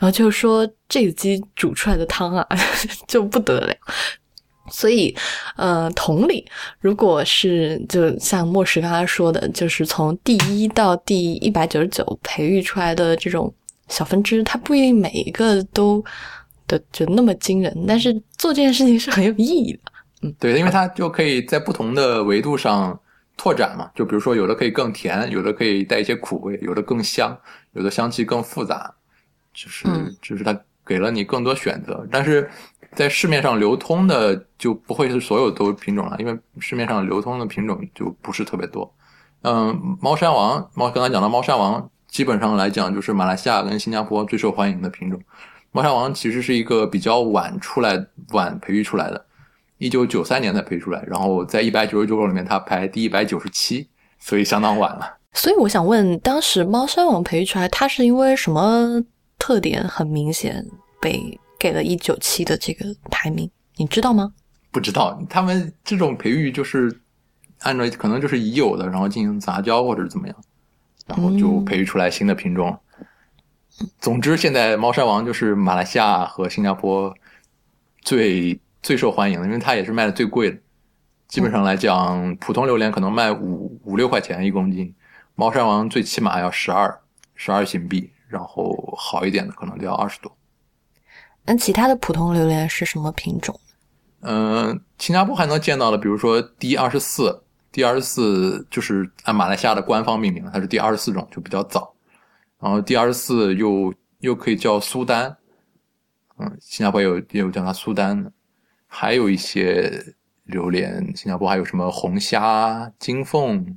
[0.02, 2.44] 然后就是说这个鸡煮出来的汤啊，
[3.06, 3.74] 就不得了。
[4.68, 5.14] 所以，
[5.54, 6.44] 呃，同理，
[6.80, 13.52] 如果是就像莫石刚才说的，就是从第一到第一百九十九培育出来的这种
[13.86, 16.04] 小分支，它不一定每一个都
[16.66, 19.78] 的就那么惊人，但是做这件事情是很有意义的。
[20.22, 22.98] 嗯对，因为它就可以在不同的维度上
[23.36, 23.88] 拓展嘛。
[23.94, 27.38] 就比如说，有的可以更甜，有的可以带一些苦味，有的更香，
[27.74, 28.94] 有的香气更复杂，
[29.52, 32.06] 就是、嗯就是它给了你更多选择。
[32.10, 32.50] 但是
[32.94, 38.92] 在市面上流通的就不会是所有都品种了，因为市面上流通的品种就不是特别多。
[39.42, 45.20] 嗯，猫山王，猫刚才讲到猫山王，基本上来讲就是马来西亚跟新加坡最受欢迎的品种。
[45.72, 49.24] 猫山王其实是一个比较晚出来、晚培育出来的，
[49.78, 53.88] 一九九三年才培育出来，然后在一百九十九种里面，它排第一百九十七，
[54.18, 55.16] 所以相当晚了。
[55.32, 59.02] 所以我想问，当时猫山王培育出来，它是因为什么
[59.42, 60.64] 特点很明显
[61.00, 63.50] 被给了一九七的这个排名？
[63.74, 64.32] 你知道吗？
[64.70, 67.00] 不知道他们这种培育就是
[67.62, 70.36] 按照可能就是已有的，然后进行杂交或者怎么样，
[71.08, 72.78] 然后就培育出来新的品种。
[73.98, 77.12] 总之，现在猫山王就是马来西亚和新加坡
[78.00, 80.58] 最最受欢迎的，因为它也是卖的最贵的。
[81.26, 84.94] 基本上来讲，普通榴莲可能卖五五六块钱一公斤，
[85.34, 87.00] 猫山王最起码要十二
[87.34, 90.34] 十二新币，然后好一点的可能就要二十多。
[91.44, 93.58] 那其他的普通榴莲是什么品种？
[94.20, 101.92] 嗯，新加坡还能见到的，比如说 D 二十四，D 二十四就是按马来西亚的官方命名，它是第二十四种，就比较早。
[102.58, 105.36] 然后 D 二十四又又可以叫苏丹，
[106.38, 108.32] 嗯，新加坡有也有叫它苏丹的，
[108.86, 110.14] 还有一些
[110.44, 113.76] 榴莲，新加坡还有什么红虾、金凤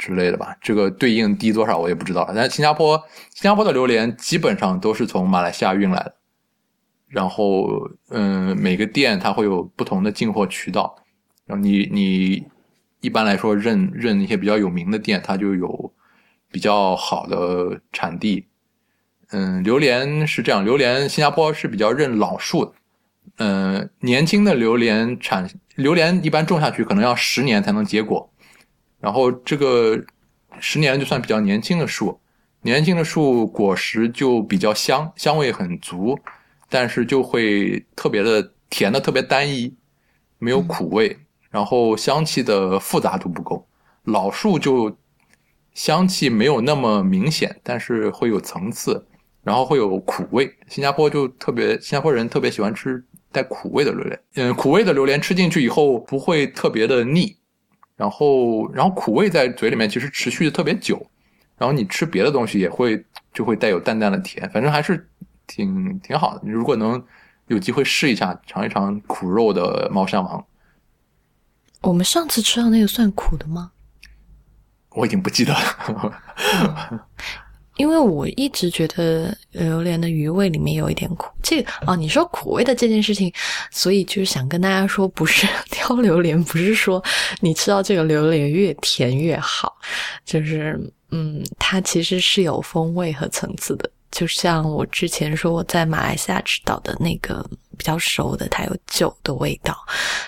[0.00, 2.32] 之类的吧，这个对应低多少我也不知道了。
[2.34, 3.00] 但是新加坡
[3.34, 6.14] 新加坡的榴莲基本上都是从马来西亚运来的。
[7.06, 7.68] 然后，
[8.10, 10.94] 嗯，每个店它会有不同的进货渠道，
[11.44, 12.46] 然后你你
[13.00, 15.92] 一般来说认认一些比较有名的店，它就有
[16.52, 18.46] 比较好的产地。
[19.32, 22.72] 嗯，榴莲是这样，榴莲新加坡是比较认老树的，
[23.38, 28.29] 嗯，年轻的榴莲产榴莲一般种下去可能要十年才能结果，
[29.00, 29.98] 然后这个
[30.60, 32.20] 十年就算比较年轻的树，
[32.62, 36.18] 年轻的树果实就比较香，香味很足。
[36.72, 39.74] 但是就会特别的甜的特别单一，
[40.38, 41.18] 没有苦味，
[41.50, 43.66] 然后香气的复杂度不够。
[44.04, 44.96] 老树就
[45.74, 49.04] 香气没有那么明显，但是会有层次，
[49.42, 50.48] 然后会有苦味。
[50.68, 54.20] 新加坡就特别，新加坡人特别喜欢吃带苦味的榴莲。
[54.36, 57.36] 嗯，苦味的榴莲吃进去以后不会特别的腻，
[58.00, 61.06] 然后然后苦味在嘴里面其实持续的特别久，
[61.58, 65.06] 然后你吃别的东西也会就会带有淡淡的甜，反正还是。
[65.52, 66.40] 挺挺好的。
[66.44, 67.04] 你如果能
[67.48, 70.46] 有机会试一下，尝一尝苦肉的猫山王，
[71.80, 73.72] 我们上次吃到那个算苦的吗？
[74.90, 77.08] 我已经不记得了。
[77.80, 83.32] 因为我一直觉得榴莲的余味里面有一点苦，这啊，你说苦味的这件事情，
[83.70, 87.02] 所以就是想跟大家说，不是挑榴莲，不是说
[87.40, 89.74] 你吃到这个榴莲越甜越好，
[90.26, 90.78] 就是
[91.10, 93.90] 嗯，它其实是有风味和层次的。
[94.10, 97.42] 就像我之前说我在马来西亚吃到的那个
[97.78, 99.74] 比较熟的，它有酒的味道，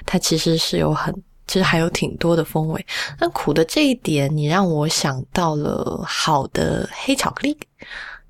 [0.06, 1.14] 它其实是有很。
[1.46, 2.86] 其实还有挺多的风味，
[3.18, 7.56] 但苦的这一点，你让我想到了好的黑巧克力。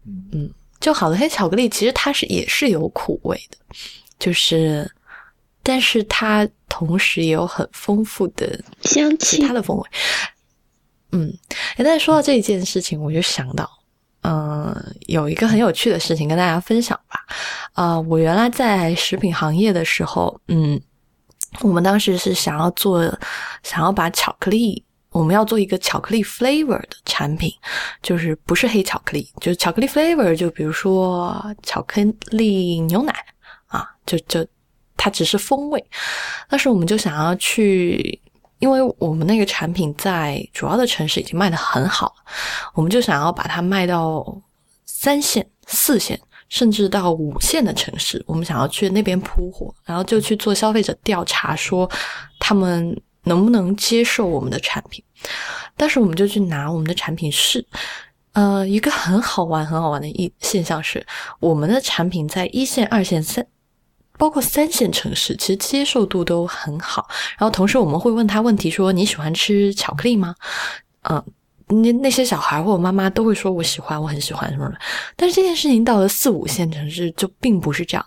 [0.05, 0.51] 嗯，
[0.81, 3.57] 就好的黑巧克力，其实它是也是有苦味的，
[4.19, 4.91] 就是，
[5.63, 9.85] 但是它同时也有很丰富的香气，它的风味。
[11.13, 11.33] 嗯，
[11.77, 13.71] 哎，但是说到这一件事情，我就想到，
[14.23, 14.75] 嗯，
[15.07, 17.21] 有一个很有趣的事情跟大家分享吧。
[17.75, 20.81] 啊，我原来在食品行业的时候，嗯。
[21.61, 23.03] 我们当时是想要做，
[23.63, 27.53] 想要把巧克力，我们要做一个巧克力 flavor 的产品，
[28.03, 32.01] 就是不是黑巧克力，就是巧克力 flavor，就比如说巧克
[32.31, 33.15] 力牛奶
[33.67, 34.45] 啊，就就
[34.97, 35.85] 它只是风味。
[36.49, 38.21] 但是我们就想要去，
[38.59, 42.33] 因为我们那个产品在主要的城市已经卖的很好了，
[42.75, 44.41] 我们就想要把它卖到
[44.87, 46.19] 三线、四线。
[46.53, 51.91] 甚至到五线的城市，我们想要去那边铺货，然后就去做消费者调查，说
[52.39, 55.03] 他们能不能接受我们的产品。
[55.79, 57.65] 但是我们就去拿我们的产品试，
[58.35, 61.03] 呃，一个很好玩、很好玩的一现象是，
[61.41, 63.47] 我们的产品在一线、二线、三，
[64.19, 67.09] 包括三线城市，其实接受度都很好。
[67.39, 70.35] 然后同时我们会问他问题，说你喜欢吃巧克力吗？
[71.09, 71.25] 嗯。
[71.73, 74.79] 那那些小孩或者妈妈都会说我喜欢，我很喜欢什么的。
[75.17, 78.07] 但是这件事情到了四五线城市就并不是这样。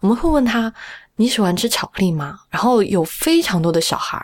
[0.00, 0.72] 我们会问他
[1.16, 2.38] 你喜欢吃巧克力吗？
[2.50, 4.20] 然后有非常多的小孩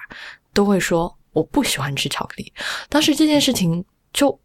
[0.52, 2.52] 都会说我不喜欢吃巧克力。
[2.88, 4.38] 当时这件事情就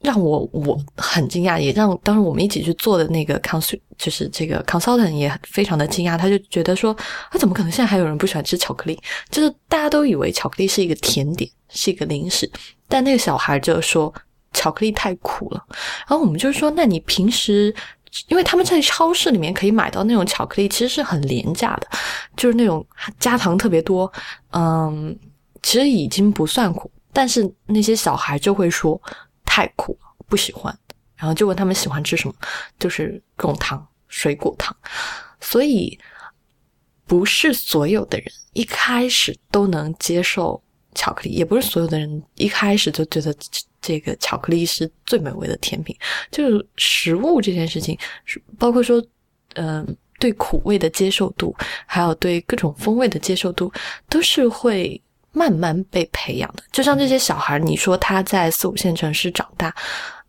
[0.00, 6.18] 让我我很惊讶，也让当时我们一起去做的那个 cons 就是这个 consultant 也非常的惊讶。
[6.18, 6.94] 他就觉得说
[7.30, 9.00] 他怎么可能现在还有人不喜欢吃巧克力？
[9.30, 12.50] 就是大家都以为巧克力是一个甜点，是一个零食。
[12.88, 14.12] 但那个小孩就说
[14.52, 15.66] 巧克力太苦了，
[16.08, 17.74] 然后我们就说，那你平时，
[18.28, 21.88] 因为他们在超市里面可以买到那种巧克力，其实是很廉价的，
[22.36, 22.86] 就是那种
[23.18, 24.10] 加糖特别多，
[24.52, 25.14] 嗯，
[25.62, 29.00] 其实已经不算苦，但是那些小孩就会说
[29.44, 30.76] 太苦，不喜欢，
[31.16, 32.34] 然后就问他们喜欢吃什么，
[32.78, 34.74] 就是各种糖，水果糖，
[35.40, 35.98] 所以
[37.06, 40.62] 不是所有的人一开始都能接受。
[40.96, 43.32] 巧克力也不是所有的人一开始就觉得
[43.80, 45.94] 这个巧克力是最美味的甜品。
[46.32, 47.96] 就是食物这件事情，
[48.58, 49.00] 包括说，
[49.54, 49.86] 嗯，
[50.18, 51.54] 对苦味的接受度，
[51.86, 53.70] 还有对各种风味的接受度，
[54.08, 56.62] 都是会慢慢被培养的。
[56.72, 59.72] 就像这些小孩，你说他在四五线城市长大，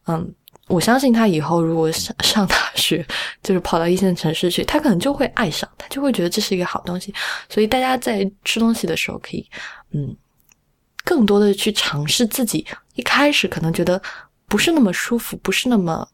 [0.05, 0.31] 嗯，
[0.67, 3.03] 我相信他以后如果上上大学，
[3.41, 7.13] 就是跑到一线城市去，他可能就会爱上，他就会觉得这是一个好东西。
[7.49, 9.49] 所以大家在吃东西的时候，可以，
[9.91, 10.15] 嗯。
[11.07, 14.01] 更多的去尝试自己一开始可能觉得
[14.45, 16.05] 不是那么舒服，不是那么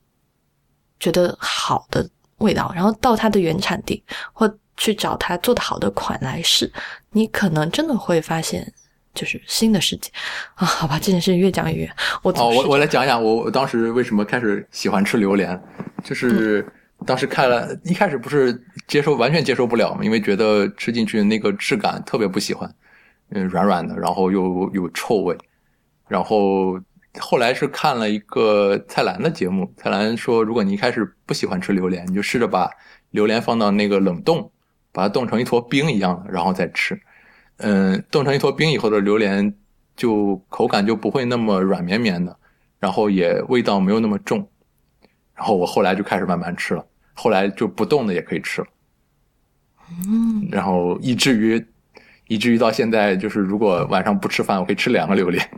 [0.99, 6.71] 觉得好的味道，然后到它的原产地或去找它做的好的款来试，
[7.09, 8.71] 你可能真的会发现
[9.15, 10.11] 就是新的世界
[10.53, 10.65] 啊！
[10.65, 11.95] 好吧，这件事情越讲越远。
[12.21, 15.59] 我哦，我我来讲讲我当时为什么开始喜欢吃榴莲，
[16.03, 16.65] 就是
[17.05, 22.71] 当时看了一开始不是接受完全接受不了嘛，因为觉得吃进去那个质感特别不喜欢。
[23.35, 25.35] 嗯，软软的，然后又有臭味，
[26.07, 26.79] 然后
[27.19, 32.69] 后来是看了一个蔡澜的节目，蔡澜说，如果你一开始不喜欢吃榴莲，你就试着把
[33.09, 34.51] 榴莲放到那个冷冻，
[34.91, 36.99] 把它冻成一坨冰一样的，然后再吃。
[37.57, 39.51] 嗯，冻成一坨冰以后的榴莲，
[39.95, 42.37] 就口感就不会那么软绵绵的，
[42.79, 44.47] 然后也味道没有那么重。
[45.33, 48.67] 然后我后来就开始慢慢吃了，后来就不冻的也可以吃了。
[50.07, 51.65] 嗯，然后以至于。
[52.27, 55.49] 以至于到现在，就是如果晚上不吃饭，我可以吃两个榴莲。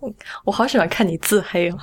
[0.44, 1.78] 我好喜欢看你自黑哦。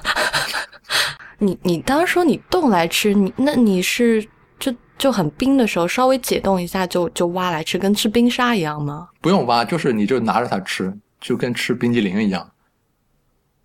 [1.40, 4.24] 你你当时说你冻来吃，你那你是
[4.60, 9.10] 就就很冰的时候稍微解冻一下就就挖来吃，跟吃冰沙一样吗？
[9.22, 12.52] 不用挖，就是你就拿着它吃，就跟吃冰激凌一样，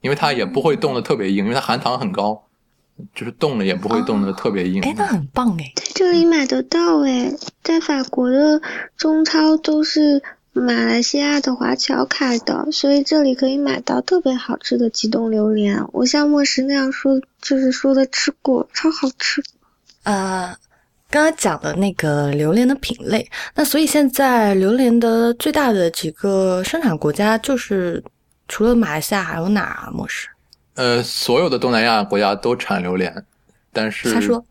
[0.01, 2.46] 因为它也不会冻得特别硬，因为它含糖很高。
[3.15, 7.33] 就是冻了也不会冻得特别硬，哎，那很棒哎，在这里买得到哎，
[7.63, 8.61] 在法国的
[8.97, 10.23] 中超都是
[10.53, 15.87] 马来西亚的华侨开的，所以这里可以买到特别好吃的急冻榴莲。
[15.93, 19.43] 我像莫石那样说，就是说的吃过，超好吃。
[20.05, 20.57] 呃，
[21.11, 28.03] 刚刚讲的那个榴莲的品类，那所以现在榴莲的最大的几个生产国家就是
[28.49, 29.91] 除了马来西亚还有哪儿啊？
[29.93, 30.29] 莫石？
[30.77, 33.25] 呃，所有的东南亚国家都产榴莲，
[33.73, 34.45] 但是他说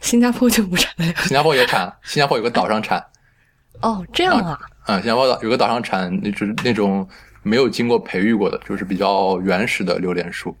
[0.00, 1.16] 新加坡就不产榴莲。
[1.22, 3.04] 新加坡也产，新加坡有个岛上产。
[3.80, 4.58] 哦，这样啊。
[4.84, 7.08] 啊，新加坡岛有个岛上产，那就是那种
[7.42, 10.56] 没有经过培育过的，就是比较原始的榴莲树，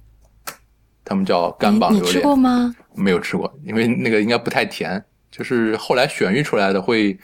[1.04, 2.08] 他们叫干榜榴莲。
[2.08, 2.74] 你吃过吗？
[2.94, 7.18] 没有吃过，因为那个应该不太甜，就是后来选育出来的会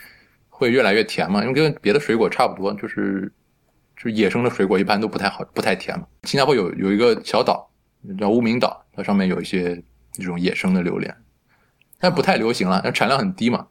[0.49, 3.31] 会越来越甜嘛，因为跟别的水果差不多，就是
[3.97, 6.07] 就是野生的水果一般都不太好，不太甜嘛。
[6.25, 7.71] 新加坡有有一个小岛
[8.19, 9.83] 叫乌名岛，它上面有一些
[10.13, 11.17] 这种野生的榴莲，
[11.99, 13.67] 但不太流行了，那产量很低嘛，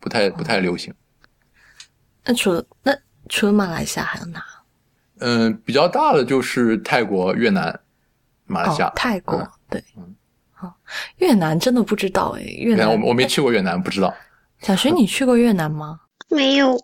[0.00, 0.92] 不太不太流行。
[2.24, 2.92] 那除了那
[3.28, 4.42] 除了马来西亚还有哪？
[5.18, 7.80] 嗯，比较大的就是泰国、越南、
[8.46, 8.88] 马来西亚。
[8.88, 9.82] 哦、泰国、对，
[10.52, 10.74] 好、
[11.18, 14.12] 越南真的不知道哎，越南我我没去过越南，不知道。
[14.60, 16.00] 小徐，你去过越南吗？
[16.28, 16.76] 没有。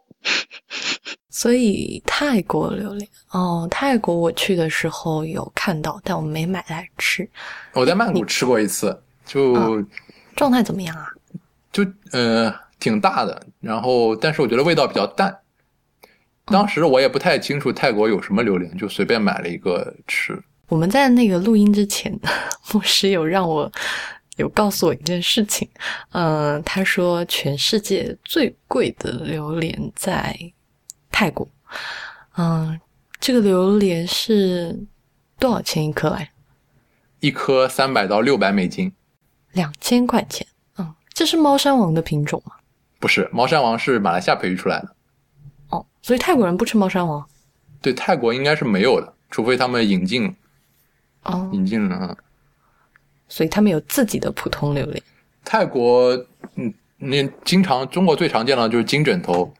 [1.32, 7.28] 所以泰国榴莲哦，泰国我去的时候有看到，但我没买来吃。
[7.72, 9.84] 我在曼谷吃过一次，就、哦、
[10.36, 11.08] 状态怎么样啊？
[11.72, 12.54] 就呃。
[12.82, 15.32] 挺大的，然后但是我觉得味道比较淡。
[16.46, 20.36] 当时我也不太清楚泰国有什么榴莲，就随便买了一个吃。
[20.66, 22.12] 我们在那个录音之前，
[22.72, 23.70] 牧师有让我
[24.34, 25.68] 有告诉我一件事情，
[26.10, 30.36] 嗯、呃，他说全世界最贵的榴莲在
[31.12, 31.46] 泰国，
[32.36, 32.80] 嗯、呃，
[33.20, 34.76] 这个榴莲是
[35.38, 36.32] 多少钱一颗来？
[37.20, 38.92] 一颗三百到六百美金，
[39.52, 40.44] 两千块钱。
[40.78, 42.54] 嗯，这是猫山王的品种吗？
[42.98, 44.96] 不是，猫山王是马来西亚培育出来的。
[45.68, 47.24] 哦，所以泰国人不吃猫山王？
[47.80, 50.34] 对，泰国应该是没有的，除非他们引进。
[51.24, 52.16] 哦，引进了。
[53.28, 55.02] 所以他们有自己的普通榴莲。
[55.44, 56.10] 泰国，
[56.56, 59.52] 嗯，那经常中国最常见的就是金枕头，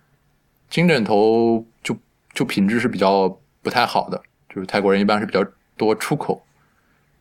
[0.73, 1.95] 金枕头就
[2.33, 3.29] 就品质是比较
[3.61, 4.19] 不太好的，
[4.49, 5.45] 就是泰国人一般是比较
[5.77, 6.43] 多出口。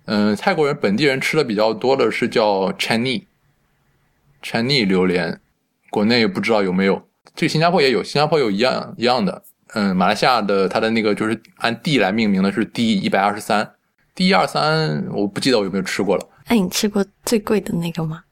[0.05, 5.41] 嗯，泰国人本地人吃的比较多的是叫 Chinese，Chinese 榴莲。
[5.89, 9.43] 国内也不知道有没有，这新加坡也有，新加坡有一样一样的。
[9.73, 13.69] 嗯，马来西亚的它的那个就是按地来命名的是 D 一百二十三
[14.15, 16.25] ，D 一二三我不记得我有没有吃过了。
[16.45, 18.23] 哎，你吃过最贵的那个吗？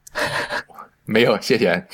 [1.03, 1.85] 没有，谢谢。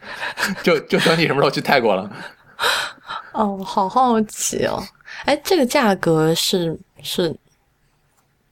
[0.62, 2.14] 就就等你什么时候去泰国了。
[3.32, 4.82] 哦，好好奇哦。
[5.24, 7.34] 哎，这个价格是是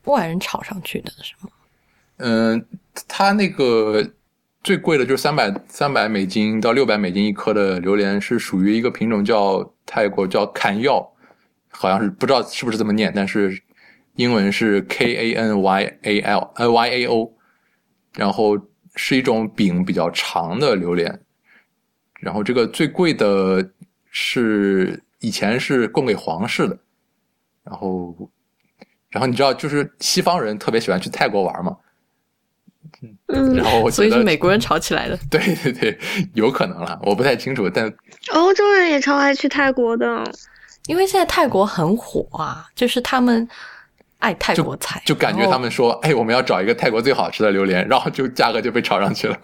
[0.04, 1.50] 外人炒上去的是吗？
[2.18, 2.66] 嗯，
[3.08, 4.04] 它那个。
[4.62, 11.06] 最贵的就是三百三百美金到六百美金一颗的榴莲，是属于一个品种叫泰国叫坎药，
[11.68, 13.62] 好像是不知道是不是这么念，但是
[14.14, 17.30] 英文是 K A N Y A L N Y A O，
[18.14, 18.58] 然后
[18.96, 21.20] 是一种柄比较长的榴莲，
[22.20, 23.70] 然后这个最贵的
[24.16, 26.78] 是以前是供给皇室的，
[27.64, 28.30] 然后
[29.10, 31.76] 然后你知道就是西方人特别喜欢去泰国玩嘛。
[33.26, 35.18] 嗯，然后我所以是美国人炒起来的。
[35.28, 35.98] 对对对，
[36.34, 37.68] 有可能了，我不太清楚。
[37.68, 37.92] 但
[38.32, 40.22] 欧洲人也超爱去泰国的，
[40.86, 43.48] 因为现在泰国很火啊，就是他们
[44.20, 49.36] 爱泰国菜，就感觉他们说，哎，我们要找一个泰国最好吃的榴莲，然后就价格就被炒上去了。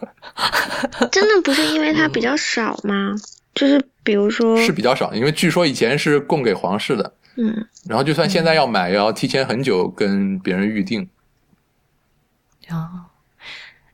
[1.10, 3.16] 真的不是因为它比较少吗？
[3.54, 11.08] 就是比如说是比较少，因为据说以前是供给皇室的，嗯，然后就算现在要买，也要提前很久跟别人预定。
[12.68, 13.06] 啊。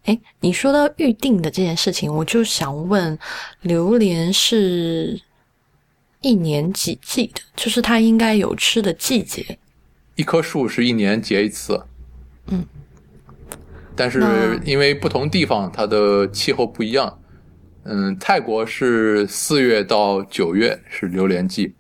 [0.05, 3.19] 哎，你说到预定的这件事情，我就想问，
[3.63, 5.21] 榴莲是
[6.21, 7.41] 一年几季的？
[7.57, 9.59] 就是它应该有吃的季节。
[10.15, 11.83] 一棵树是一年结一次，
[12.47, 12.65] 嗯，
[13.97, 17.19] 但是因为不同地方它的气候不一样，
[17.89, 21.75] 嗯，泰国是四月到九月是榴莲季，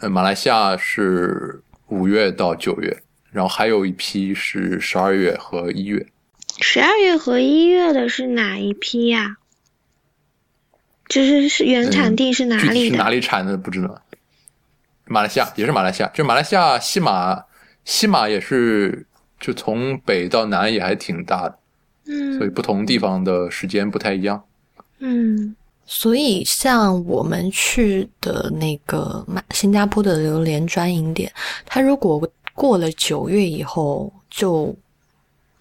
[0.00, 6.06] 嗯，马来西亚是五月到九月，然后还有一批是十二月和一月。
[6.60, 9.36] 十二月和一月的是哪一批呀、
[11.08, 12.96] 就是是原产地是哪里的？
[12.96, 14.02] 是哪里产的不知道。
[15.06, 17.44] 马来西亚也是马来西亚，就马来西亚西马，
[17.84, 19.06] 西马也是
[19.40, 21.58] 就从北到南也还挺大的，
[22.06, 24.44] 嗯所以嗯不同地方的时间不太一样。
[25.04, 31.30] 嗯所以像我们去的那个马新加坡的榴莲专营店，
[31.66, 34.74] 它如果过了九月以后就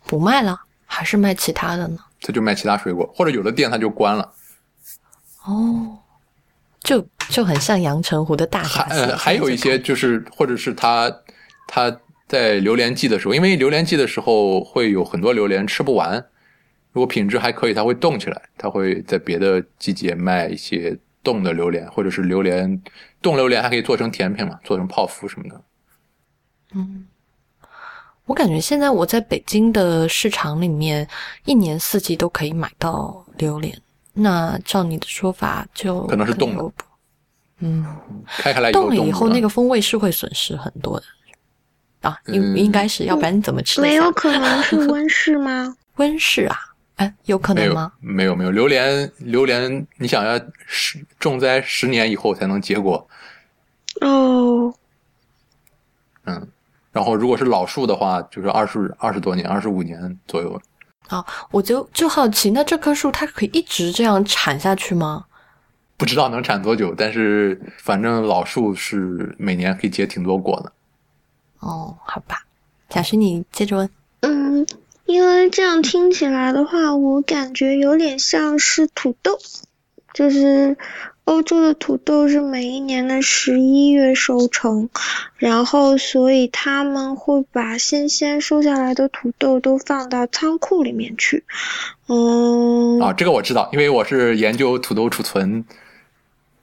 [0.05, 1.97] 不卖了，还是卖其他的呢？
[2.21, 4.31] 他就卖其他水果，或者有的店他就关了。
[5.43, 5.97] 哦，
[6.83, 9.01] 就就很像阳澄湖的大还闸蟹。
[9.01, 11.11] 呃还有一些就是，或者是它
[11.67, 16.23] 它在榴莲季的时候，因为榴莲季的时候会有很多榴莲吃不完，
[16.91, 22.81] 如果品质还可以，它会冻起来，它会在别的季节卖一些冻的榴莲，或者是榴莲
[23.21, 25.61] 冻榴莲还可以做成甜品嘛，做成泡芙什么的。
[26.73, 27.07] 嗯
[28.25, 31.05] 我感觉现在我在北京的市场里面，
[31.43, 33.77] 一年四季都可以买到榴莲。
[34.13, 36.71] 那照你的说法，就可能是冻的
[37.59, 37.85] 嗯，
[38.27, 41.05] 开开来冻了以后，那个风味是会损失很多的
[42.09, 45.75] 啊，应、嗯应该是，要不然你怎么吃没有可能是温室吗？
[45.97, 46.57] 温室啊？
[46.97, 47.91] 哎，有可能吗？
[47.99, 53.07] 没有没有榴莲榴莲，你想要十种栽十年以后才能结果，
[54.01, 54.73] 哦，
[56.25, 56.47] 嗯，
[56.91, 60.61] 然后如果是老树的话，就是二十二十多年，二十五年左右。
[61.07, 65.25] 啊我就就好奇，那这棵树它可以一直这样产下去吗？
[65.97, 70.71] 不知道能产多久，但是反正老树是每年可以结挺多果的。
[71.59, 72.45] 哦，好吧，
[72.89, 73.89] 贾勋，你接着问。
[74.21, 74.65] 嗯，
[75.05, 79.37] 因为这样听起来的话，我感觉有点像是土豆，
[80.13, 80.77] 就是
[81.25, 84.89] 欧洲的土豆是每一年的十一月收成，
[85.37, 91.43] 然后所以他们会把新鲜收下来的土豆都放到仓库里面去。
[92.07, 95.63] 嗯，啊，这个我知道，因为我是研究土豆储存，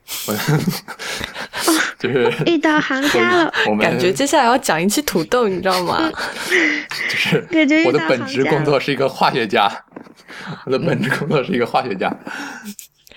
[1.99, 6.11] 就是 遇到行家了，我们感觉接下来要讲一期土豆，你知道吗？
[7.11, 8.79] 就是我的本职工作。
[8.81, 9.71] 是一个化学家，
[10.65, 12.11] 我的本职工作是一个化学家，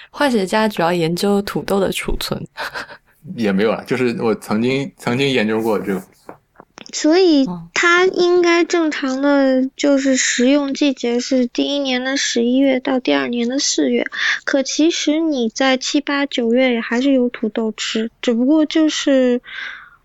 [0.09, 2.43] 化学家主要研究土豆的储存。
[3.35, 6.01] 也没有了，就是我曾经曾经研究过这个，
[6.91, 7.67] 所以哦。
[7.73, 14.05] 它应该正常的就是食用季节是第一年的十一月到第二年的四月，
[14.43, 19.41] 可其实你在七八九月也还是有土豆吃，只不过就是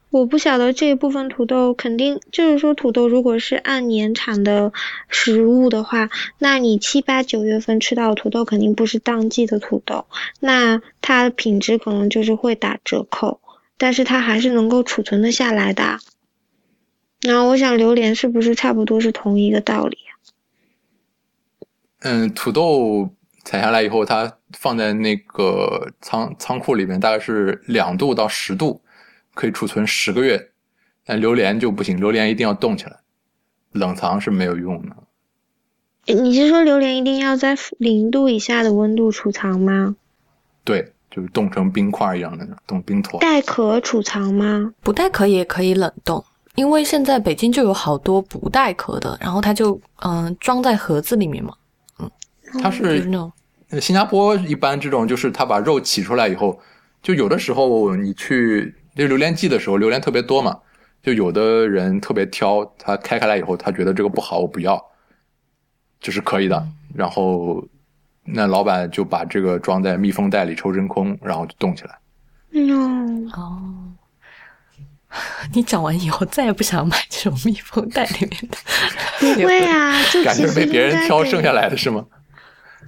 [0.09, 4.73] 我不晓得这一部分土豆肯定就是说土豆如果是按年产的
[5.11, 6.09] 食物的话，
[6.39, 10.07] 那你七八九月份吃到的土豆肯定不是当季的土豆，
[10.41, 13.41] 那它的品质可能就是会打折扣，
[13.77, 15.99] 但是它还是能够储存的下来的
[17.23, 17.29] 啊。
[17.29, 20.13] 然后我想榴莲是不是差不多是同一个道理啊？
[22.01, 23.11] 嗯，土豆
[23.45, 28.81] 采下来以后，它放在那个仓仓库里面，大概是两度到十度，
[29.35, 30.51] 可以储存十个月。
[31.05, 32.99] 但榴莲就不行，榴莲一定要冻起来，
[33.73, 34.97] 冷藏是没有用的。
[36.13, 39.97] 你是说榴莲一定要在零度以下的温度储藏吗？
[40.65, 43.19] 对，就是冻成冰块一样的那种冻冰坨。
[43.21, 44.75] 带壳储藏吗？
[44.83, 46.25] 不带壳也可以冷冻，
[46.57, 51.55] 因为现在北京就有好多不带壳的，然后它就嗯、装在盒子里面嘛，
[52.01, 52.11] 嗯
[52.61, 53.03] 它是
[53.81, 56.59] 新加坡一般这种，就是它把肉起出来以后，
[57.03, 60.59] 就有的时候你去就榴莲季的时候，榴莲特别多嘛，
[61.03, 64.83] 就有的人特别挑，他开开来以后，他觉得这个不好，我不要，
[66.01, 66.67] 就是可以的。
[66.95, 67.63] 然后
[68.25, 71.99] 那老板就把这个装在密封袋里抽真空，然后就冻起来。
[72.53, 73.61] 嗯，哦。
[75.55, 78.57] 你讲完以后，再也不想买这种密封袋里面的。
[79.19, 82.05] 不会啊， 就感其实觉被别人挑剩下来的是吗？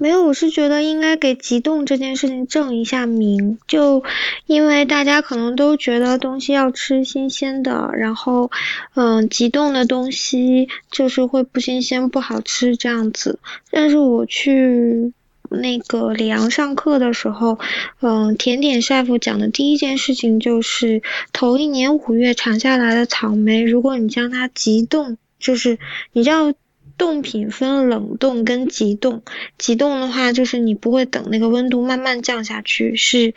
[0.00, 4.04] 没有，我是觉得应该给急冻这件事情正一下名，就
[4.46, 8.48] 因为大家可能都觉得东西要吃新鲜的，然后，
[8.94, 13.40] 嗯，急冻的东西就是会不新鲜、不好吃这样子。
[13.72, 15.12] 但是我去
[15.50, 17.58] 那个里昂上课的时候，
[18.00, 25.78] 嗯，甜点师傅讲的第一件事情就是，头一年五月产下来的草莓，如果你将它急冻，就是
[26.12, 26.52] 你知道。
[26.96, 29.22] 冻品分冷冻跟急冻，
[29.56, 33.34] 急冻的话就是你不会等那个温度慢慢降下去，是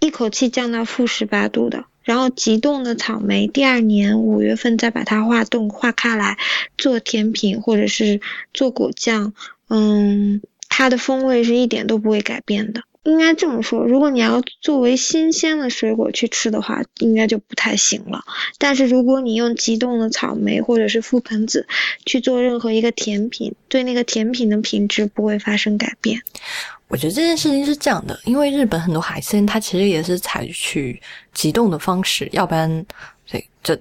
[0.00, 1.84] 一口气降到负十八度的。
[2.02, 6.38] 然后急冻的草莓，第二年五月份再把它化冻化开来
[6.78, 8.22] 做甜品或者是
[8.54, 9.34] 做果酱，
[9.68, 12.82] 嗯，它的风味是一点都不会改变的。
[13.04, 18.20] 应该这么说，如果你要作为新鲜的水果去吃的话，应该就不太行了。
[18.58, 21.66] 但是如果你用急冻的草莓或者是覆盆子
[22.04, 26.20] 去做任何一个甜品，对那个甜品的品质不会发生改变。
[26.88, 31.00] 我觉得这件事情是这样的，因为日本很多海鲜它其实也是采取
[31.32, 32.84] 急冻的方式，要不然
[33.24, 33.78] 这这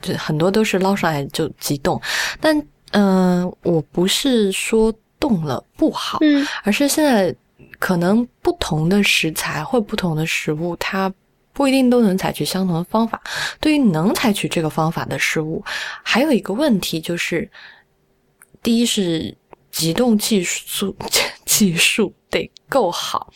[0.00, 2.00] 这很多都是捞上来就急冻。
[2.40, 2.62] 但
[2.92, 7.34] 嗯、我不是说冻了不好，嗯而是现在
[7.78, 11.12] 可能不同的食材或不同的食物，它
[11.52, 13.20] 不一定都能采取相同的方法。
[13.60, 15.62] 对于能采取这个方法的食物，
[16.02, 17.50] 还有一个问题就是，
[18.62, 19.36] 第一是
[19.70, 20.96] 急冻技术
[21.44, 23.32] 技术得够好，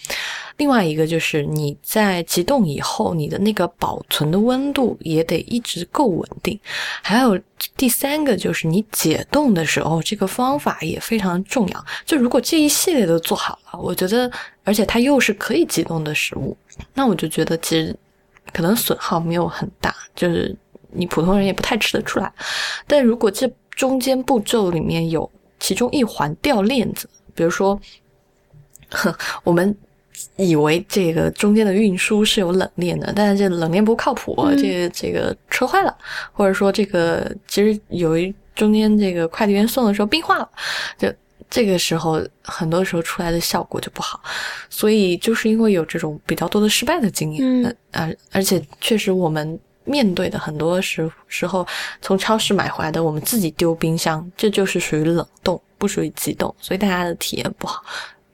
[0.58, 6.58] 另外一个就是你在急冻以后，你的那个保存的温度也得一直够稳定。
[7.02, 7.38] 还有
[7.76, 11.84] 第三个就是你解冻的时候，这个方法也非常重要。
[12.04, 14.30] 就如果这一系列都做好了，我觉得，
[14.62, 16.54] 而且它又是可以急冻的食物，
[16.92, 17.96] 那我就觉得其实
[18.52, 20.54] 可能损耗没有很大，就是
[20.90, 22.30] 你普通人也不太吃得出来。
[22.86, 27.80] 但如果这中间步骤里面有其中一环掉链子，比如说。
[29.44, 29.74] 我们
[30.36, 35.96] 以为这个中间的运输是有冷链的，但是这冷链不靠谱，这这个车坏了，
[36.32, 40.48] 或者说这个其实有一中间这个快递员送的时候冰化了，
[40.98, 41.12] 就
[41.50, 44.20] 这个时候很多时候出来的效果就不好，
[44.70, 51.66] 所以就是因为有这种比较多的失败的经验，而而且确实我们面对的很多时时候
[52.00, 57.82] 从超市买回来的，我们自己丢冰箱，这就是属于冷冻，不属于急冻，所以大家的体验不好。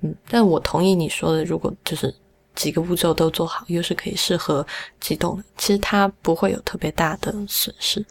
[0.00, 2.14] 嗯，但我同意你说的，如果就是
[2.54, 4.64] 几个步骤都做好，又是可以适合
[5.00, 8.04] 激动的，其实它不会有特别大的损失。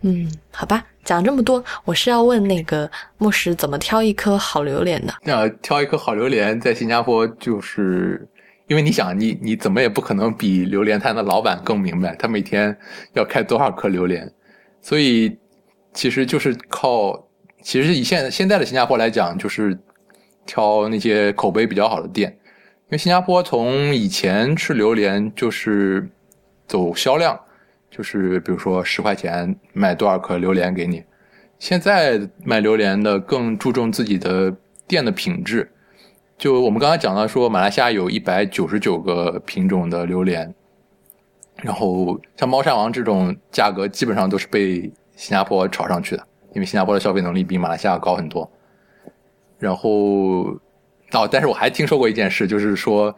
[0.00, 5.14] 嗯，好吧，讲这么多，我是要问那个牧师怎么挑一颗好榴莲的。
[5.22, 8.28] 那挑一颗好榴莲，在新加坡就是
[8.66, 12.76] 因为你想，你你怎么也不可能比榴莲摊的老板更明白他每天
[13.14, 14.28] 要开多少颗榴莲，
[14.82, 15.38] 所以
[15.92, 17.28] 其实就是靠，
[17.62, 19.78] 其实以现现在的新加坡来讲，就是。
[20.46, 26.08] 挑那些口碑比较好的店，因为新加坡从以前吃榴莲就是
[26.66, 27.38] 走销量，
[27.90, 31.04] 就是比如说十块钱卖多少颗榴莲给你。
[31.58, 34.54] 现在卖榴莲的更注重自己的
[34.86, 35.70] 店的品质。
[36.38, 40.54] 就我们刚才讲到说，马来西亚有一百九十九个品种的榴莲，
[41.62, 44.82] 然后像猫山王这种价格基本上都是被
[45.16, 46.22] 新加坡炒上去的，
[46.52, 48.50] 因为新加坡的消费能力比马来西亚高很多。
[49.58, 50.44] 然后，
[51.12, 53.14] 哦，但是我还听说过一件事，就是说，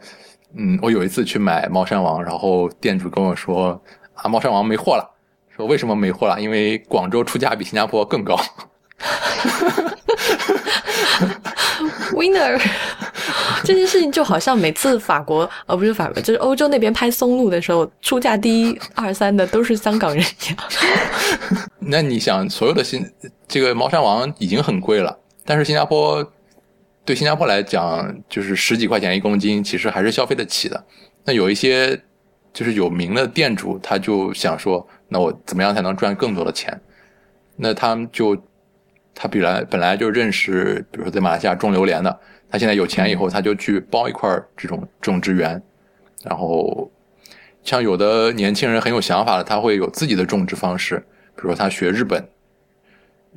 [0.55, 3.81] 嗯，我有一次去买猫山王，然后店主跟我说，
[4.13, 5.15] 啊，猫山王没货了。
[5.55, 6.39] 说为什么没货了？
[6.39, 8.39] 因为广州出价比新加坡更高。
[12.13, 12.61] Winner，
[13.63, 20.57] 这件事情就好像每次法国，呃，不是法国，就是欧洲那边拍松露的时候，出价第一、二、三的都是香港人一样。
[21.79, 23.05] 那你想，所有的新
[23.47, 25.17] 这个猫山王已经很贵了。
[25.49, 26.23] 但是新加坡
[27.03, 30.85] 对新加坡来讲，就是十几块钱一公斤，其实还是消费得起的。
[31.25, 31.99] 那有一些
[32.53, 36.79] 就是有名的店主，他就想说，那我怎么样才能赚更多的钱？
[37.55, 38.37] 那他们就
[39.15, 45.59] 他本来本来就认识，比如说在马来西亚种榴莲的，他现在有钱以后，他就去包一块这种种植园。
[46.23, 46.91] 然后
[47.63, 50.97] 像有的年轻人很有想法的，他会有自己的种植方式，
[51.35, 52.23] 比如说他学日本。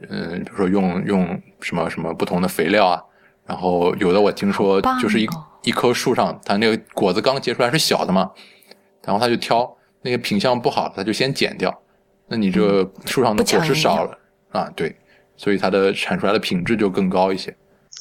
[0.09, 3.03] 嗯，比如说用用什么什么不同的肥料啊，
[3.47, 5.29] 然后有的我听说就是一
[5.63, 8.31] 一棵树上，它那个果子刚结出来是小的嘛，
[9.05, 11.73] 然后他就挑那个品相不好，他就先剪掉。
[12.27, 14.19] 那你这树上的果实少了
[14.51, 14.97] 啊，对，
[15.37, 17.55] 所以它的产出来的品质就更高一些。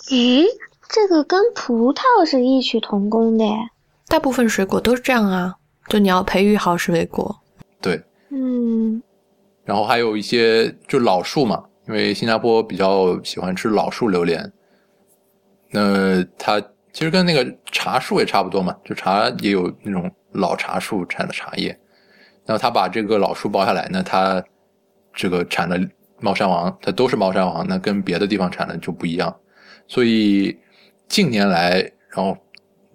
[0.09, 0.45] 诶，
[0.89, 3.45] 这个跟葡萄是异曲同工的，
[4.07, 5.55] 大部分水果都是这样啊，
[5.87, 7.41] 就你要培育好水果。
[7.81, 9.01] 对，嗯，
[9.65, 11.65] 然后还有一些就老树嘛。
[11.91, 14.49] 因为新加坡比较喜欢吃老树榴莲，
[15.71, 16.57] 那它
[16.93, 21.77] 其实跟那个茶树也差不多嘛，就茶也有那种老茶树产的茶叶，
[22.45, 24.41] 那他把这个老树包下来，那他
[25.13, 25.77] 这个产的
[26.21, 29.35] 猫山王，它都是猫山王，那跟别的地方产的就不一样，
[29.85, 30.57] 所以
[31.09, 32.37] 近年来，然后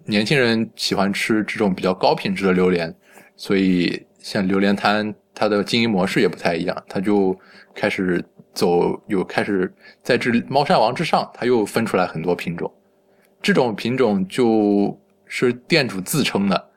[0.05, 2.91] 年轻人喜欢吃这种比较高品质的榴莲，
[3.35, 7.39] 所以像榴莲摊，它的经营模式也不太一样，它就
[7.75, 8.25] 开始。
[8.57, 12.73] 走有开始在这猫山王之上，它又分出来很多品种，
[13.39, 16.69] 这种品种就是店主自称的，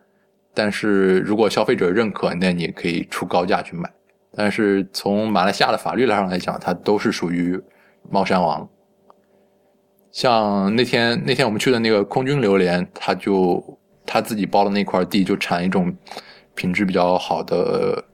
[0.53, 3.91] 但是如果消费者认可，那你可以出高价去买。
[4.33, 7.59] 但是从马来西亚的法律上来讲，它都是属于
[8.11, 8.69] 猫山王。
[10.13, 13.63] 像那天那天我们去的那个空军榴莲，他就
[14.05, 15.97] 他自己包的那块地就产一种
[16.55, 18.05] 品质比较好的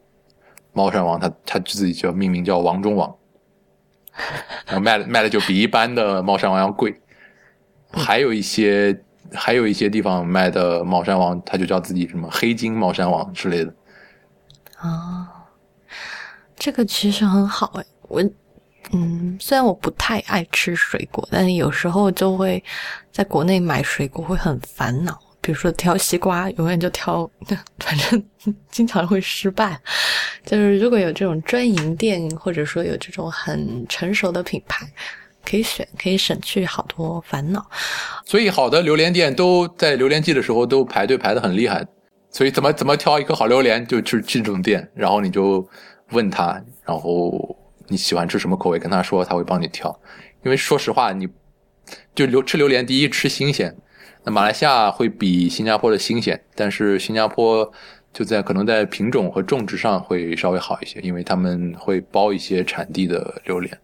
[0.72, 3.12] 猫山王，他他自己叫命名叫王中王。
[4.66, 7.00] 然后卖的卖的就比一般的猫山王要贵，
[7.92, 8.98] 还有一些
[9.32, 13.74] 还有一些地方卖的猫山王，它就叫自己什么黑金猫山王之类的。
[14.80, 15.26] 哦，
[16.56, 18.22] 这个其实很好哎，我
[18.92, 22.62] 嗯，虽然我不太爱吃水果，但是有时候就会
[23.10, 25.18] 在国内买水果会很烦恼。
[25.46, 27.30] 比如说挑西瓜，永远就挑，
[27.78, 28.20] 反正
[28.68, 29.80] 经常会失败。
[30.44, 34.84] 就是如果有这种专营店，或者说有这种很成熟的品牌，
[35.48, 37.64] 可以选，可以省去好多烦恼。
[38.24, 41.86] 所以好的榴莲店都在榴莲季的时候都排队排的很厉害。
[42.32, 45.64] 所以怎么怎么挑一颗好榴莲，就去去这种店，然后你就
[46.10, 49.96] 问他，然后你喜欢吃什么口味，跟他说，他会帮你挑。
[50.44, 51.28] 因为说实话，你
[52.16, 53.76] 就榴吃榴莲，第一吃新鲜，
[54.26, 57.72] 那马来西亚会比新加坡的新鲜，但是新加坡
[58.12, 63.78] 就在可能在品种和种植上会稍微好一些，因为他们会包一些产地的榴莲。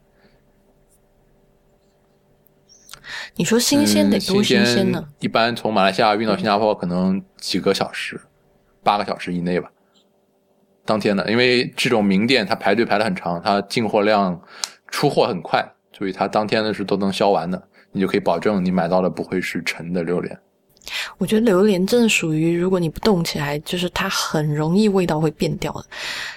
[3.37, 5.09] 你说新鲜得多新鲜呢？
[5.21, 8.21] 一般从马来西亚运到新加坡可能几个小时。
[8.83, 9.71] 八个小时以内吧，
[10.85, 14.43] 当天的，因为这种名店它排队排的很长，它进货量
[14.89, 15.65] 出货很快，
[15.97, 20.37] 所以它当天的是都能销完的，你就可以保证你买到的不会是陈的榴莲。
[21.17, 25.85] 我觉得榴莲真的属于，如果你不动起来，就是它很容易味道会变掉的，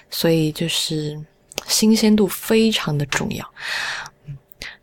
[0.10, 1.20] 所以就是
[1.66, 3.44] 新鲜度非常的重要。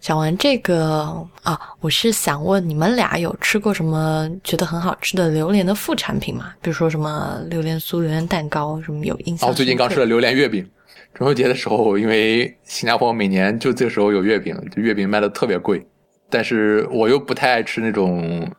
[0.00, 6.52] 讲完这个啊，我是想问你们俩有吃过什么觉得很好吃的榴莲的副产品吗？
[6.60, 9.48] 比如说什么榴莲酥、榴莲蛋糕，什么有印象？
[9.48, 10.68] 我最近刚吃了榴莲月饼。
[11.14, 15.86] 中秋节的时候，因为新加坡每年就这时候有月饼，就月饼卖的特别贵。
[16.32, 18.50] 但是我又不太爱吃那种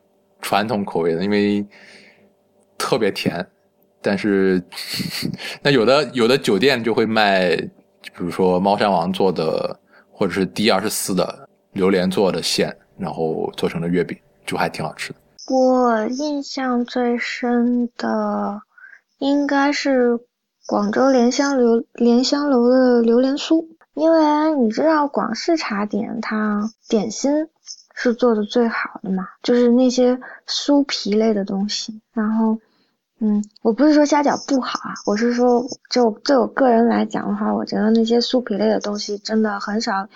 [0.41, 1.65] 传统口味的，因为
[2.77, 3.45] 特别甜。
[4.01, 4.63] 但是
[5.61, 9.79] 那有的有的酒店就会卖，比如说猫山王做的。
[10.15, 14.15] 或者是 D 二十四的榴莲做的馅，然后做成了月饼，
[14.45, 15.19] 就还挺好吃的。
[15.49, 18.61] 我印象最深的
[19.17, 20.19] 应该是
[20.67, 23.65] 广州莲香榴莲香楼的榴莲酥，
[23.95, 27.47] 因为你知道广式茶点它点心
[27.93, 32.57] 是做的最好的嘛，就是那些酥皮类的东西，然后。
[33.19, 40.09] 嗯，我不是说虾饺不好啊，我是说，就对我个人来讲的话，我觉得那些酥皮类的东西真的很少，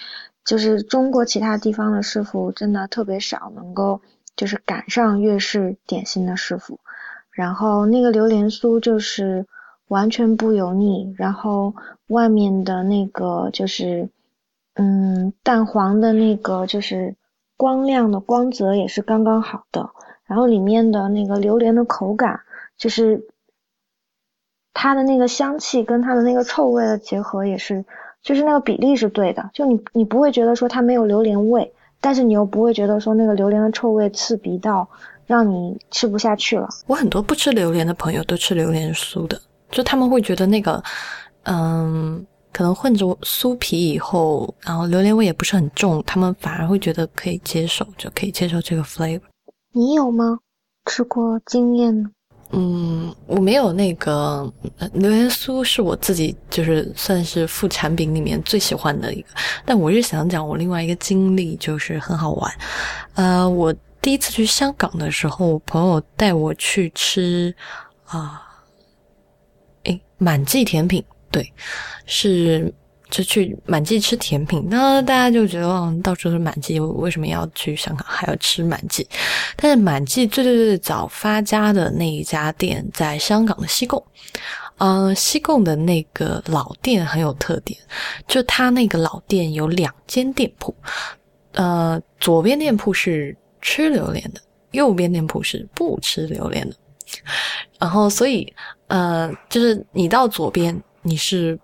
[0.43, 4.01] 就是中国其他地方的师傅真的特别少能够
[4.35, 6.81] 就是赶上粤式点心的师傅。
[7.31, 9.45] 然后那个榴莲酥就是
[9.87, 11.75] 完全不油腻，然后
[12.07, 14.09] 外面的那个就是
[14.73, 17.15] 嗯蛋黄的那个就是
[17.57, 19.89] 光亮的光泽也是刚刚好的，
[20.25, 22.39] 然后里面的那个榴莲的口感。
[22.77, 23.27] 就是
[24.71, 27.83] 它的那个香气跟它的那个臭味的结合也是，
[28.21, 29.49] 就是那个比例是对的。
[29.51, 34.87] 就你你不会觉得说它没有榴莲味，但是你又不会觉得说那个榴莲的臭味刺鼻到
[35.25, 36.69] 让你吃不下去了。
[36.85, 39.41] 我很多不吃榴莲的朋友都吃榴莲酥的，
[39.71, 40.83] 就他们会觉得那个，
[41.45, 42.23] 嗯，
[42.57, 49.21] 可能混着酥皮以后，然后榴莲味也不是很重，他们反而会觉得可以接受，就可以接受这个 flavor。
[49.73, 50.39] 你有吗？
[50.87, 52.09] 吃过经验呢？
[52.49, 54.51] 嗯，我没有那个
[54.93, 59.27] 榴莲酥，是我自己就是算是副产品里面最喜欢的一个。
[59.63, 62.51] 但我是想讲我另外一个经历，就是很好玩。
[63.13, 67.53] 呃，我第一次去香港的时候，我朋友带我去吃
[68.05, 68.41] 啊，
[69.83, 71.03] 诶，满记甜品，
[71.37, 71.53] 对，
[72.05, 72.73] 是。
[73.09, 79.07] 就去满记吃甜品，那大家就觉得嗯，到处都是满记，为什么要去香港还要吃满记？
[79.55, 84.03] 但是满记最最最早发家的那一家店在香港的西贡，
[84.79, 87.79] 嗯，西贡的那个老店很有特点，
[88.27, 90.75] 就它那个老店有两间店铺，
[91.53, 96.75] 呃，左边店铺是吃榴莲的，右边店铺是不吃榴莲的，
[97.79, 98.53] 然后所以
[98.87, 101.59] 呃，就是你到左边你是。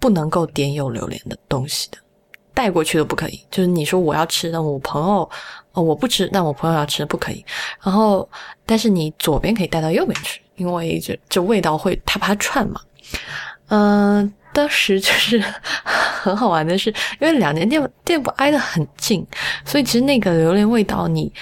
[0.00, 1.96] 不能够点有榴莲的东西的，
[2.52, 3.40] 带过去都不可以。
[3.50, 5.30] 就是你说我要吃，那我朋友
[5.72, 7.42] 哦我不吃，那我朋友要吃不可以。
[7.82, 8.28] 然后，
[8.66, 12.78] 但是你左边可以带到右边去，因为就就味道会它怕串嘛。
[13.68, 15.42] 嗯，当时就是
[16.20, 19.26] 很好玩的是，因为两间店店铺挨得很近，
[19.64, 21.32] 所以其实那个榴莲味道你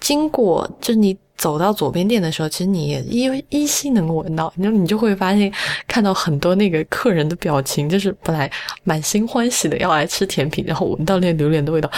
[0.00, 1.14] 经过就是你。
[1.38, 5.50] 走到左边店的时候，其实你也依依稀能够闻到，你就你就会发现
[5.86, 8.50] 看到很多那个客人的表情，就是本来
[8.82, 11.88] 满心欢喜的要来吃甜品，然后闻到那榴莲的味道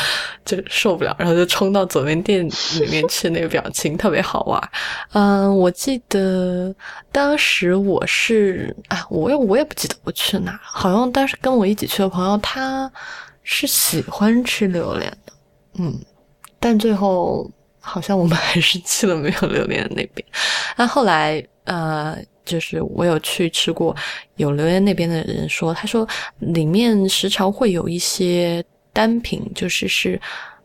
[0.44, 4.70] 就受不了，然后就冲到左边店里面去，那个表情特别好玩。
[5.14, 6.74] 嗯，我记得
[7.10, 12.92] 当时我是啊，我也我也不记得我去哪，好像当时跟我一起去的朋友他
[13.42, 15.32] 是喜欢吃榴莲的，
[15.78, 15.98] 嗯，
[16.58, 17.50] 但最后。
[17.80, 20.26] 好像我们还是去了没有榴莲那边。
[20.76, 23.96] 那后来，呃，就是我有去吃过，
[24.36, 26.06] 有榴莲那边的人说，他说
[26.38, 28.62] 里面时常会有一些
[28.92, 30.20] 单品，就是是，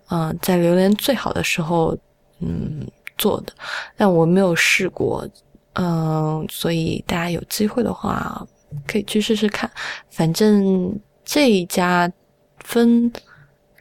[0.09, 1.97] 嗯，在榴莲最好的时候，
[2.39, 2.86] 嗯，
[3.18, 3.53] 做的。
[3.95, 5.28] 但我没有试过，
[5.74, 8.45] 嗯，所以大家有机会的话
[8.86, 9.70] 可以去试试看。
[10.09, 12.11] 反正这一家
[12.59, 13.11] 分。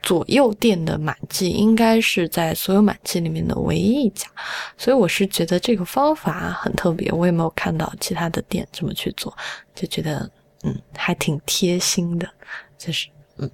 [0.05, 4.29] 左右店的满记应该是在所有满记里面的唯一一家，
[4.77, 9.35] 所以我是觉得这个方法很特别，我也没有看到其他的店这么去做，
[9.75, 10.31] 就觉得
[10.63, 12.29] 嗯还挺贴心的，
[12.77, 13.51] 就是嗯，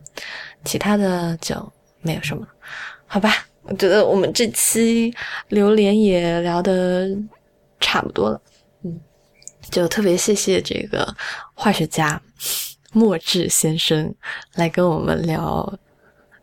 [0.65, 1.55] 其他的就
[2.03, 2.45] 没有什么，
[3.07, 5.15] 好吧，我觉得我们这期
[5.51, 7.17] 榴莲也聊得
[7.79, 8.43] 差不多了，
[8.83, 9.01] 嗯，
[9.71, 11.15] 就特别谢谢这个
[11.55, 12.21] 化学家
[12.93, 14.13] 莫志先生
[14.55, 15.79] 来跟我们聊。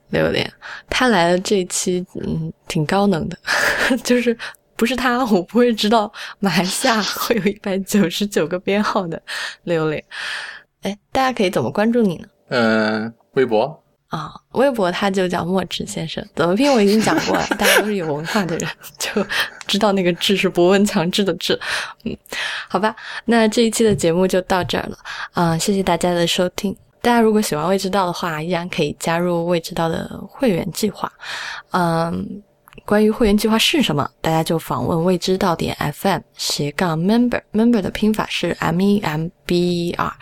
[0.10, 0.50] 榴莲，
[0.90, 3.38] 他来的这一期，嗯，挺高能的，
[4.04, 4.38] 就是
[4.76, 9.22] 不是他， 我不会知道马来西亚 会有一百九十九个编号的
[9.64, 10.04] 榴莲。
[10.84, 12.28] 哎，大家可以怎么关注你呢？
[12.50, 19.26] 嗯，微博啊，微博他就叫墨池先生，怎么拼我已经讲过了，大家都是有文化的人，就
[19.68, 21.60] 知道那个“志”是博闻强志的“志”。
[22.06, 22.18] 嗯，
[22.70, 22.96] 好吧，
[23.26, 24.98] 那这一期的节目就到这儿了，
[25.34, 26.74] 啊，谢谢大家的收听。
[27.08, 31.10] 大家如果喜欢未知道的话，依然可以加入未知道的会员计划。
[31.72, 32.44] 嗯，
[32.84, 40.14] 关于会员计划是什么，大家就访问未知道点 FM 斜杠 member member 的拼法是 M E M B E R。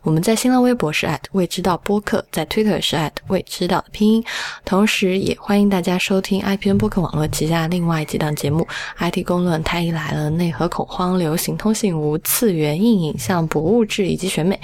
[0.00, 4.24] 我们在新浪微博是 at 未知道播客，在 Twitter 是 at 未知道的拼音。
[4.64, 8.66] 同时，也欢迎大家收听 IPN 播客网络旗下另外几档节目
[8.98, 14.58] ：IT 公论、太医来了、内核恐慌、流行通信、无次元硬影像、博物志以及选美。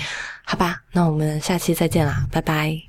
[0.49, 2.80] 好吧，那我们下期再见啦，拜拜。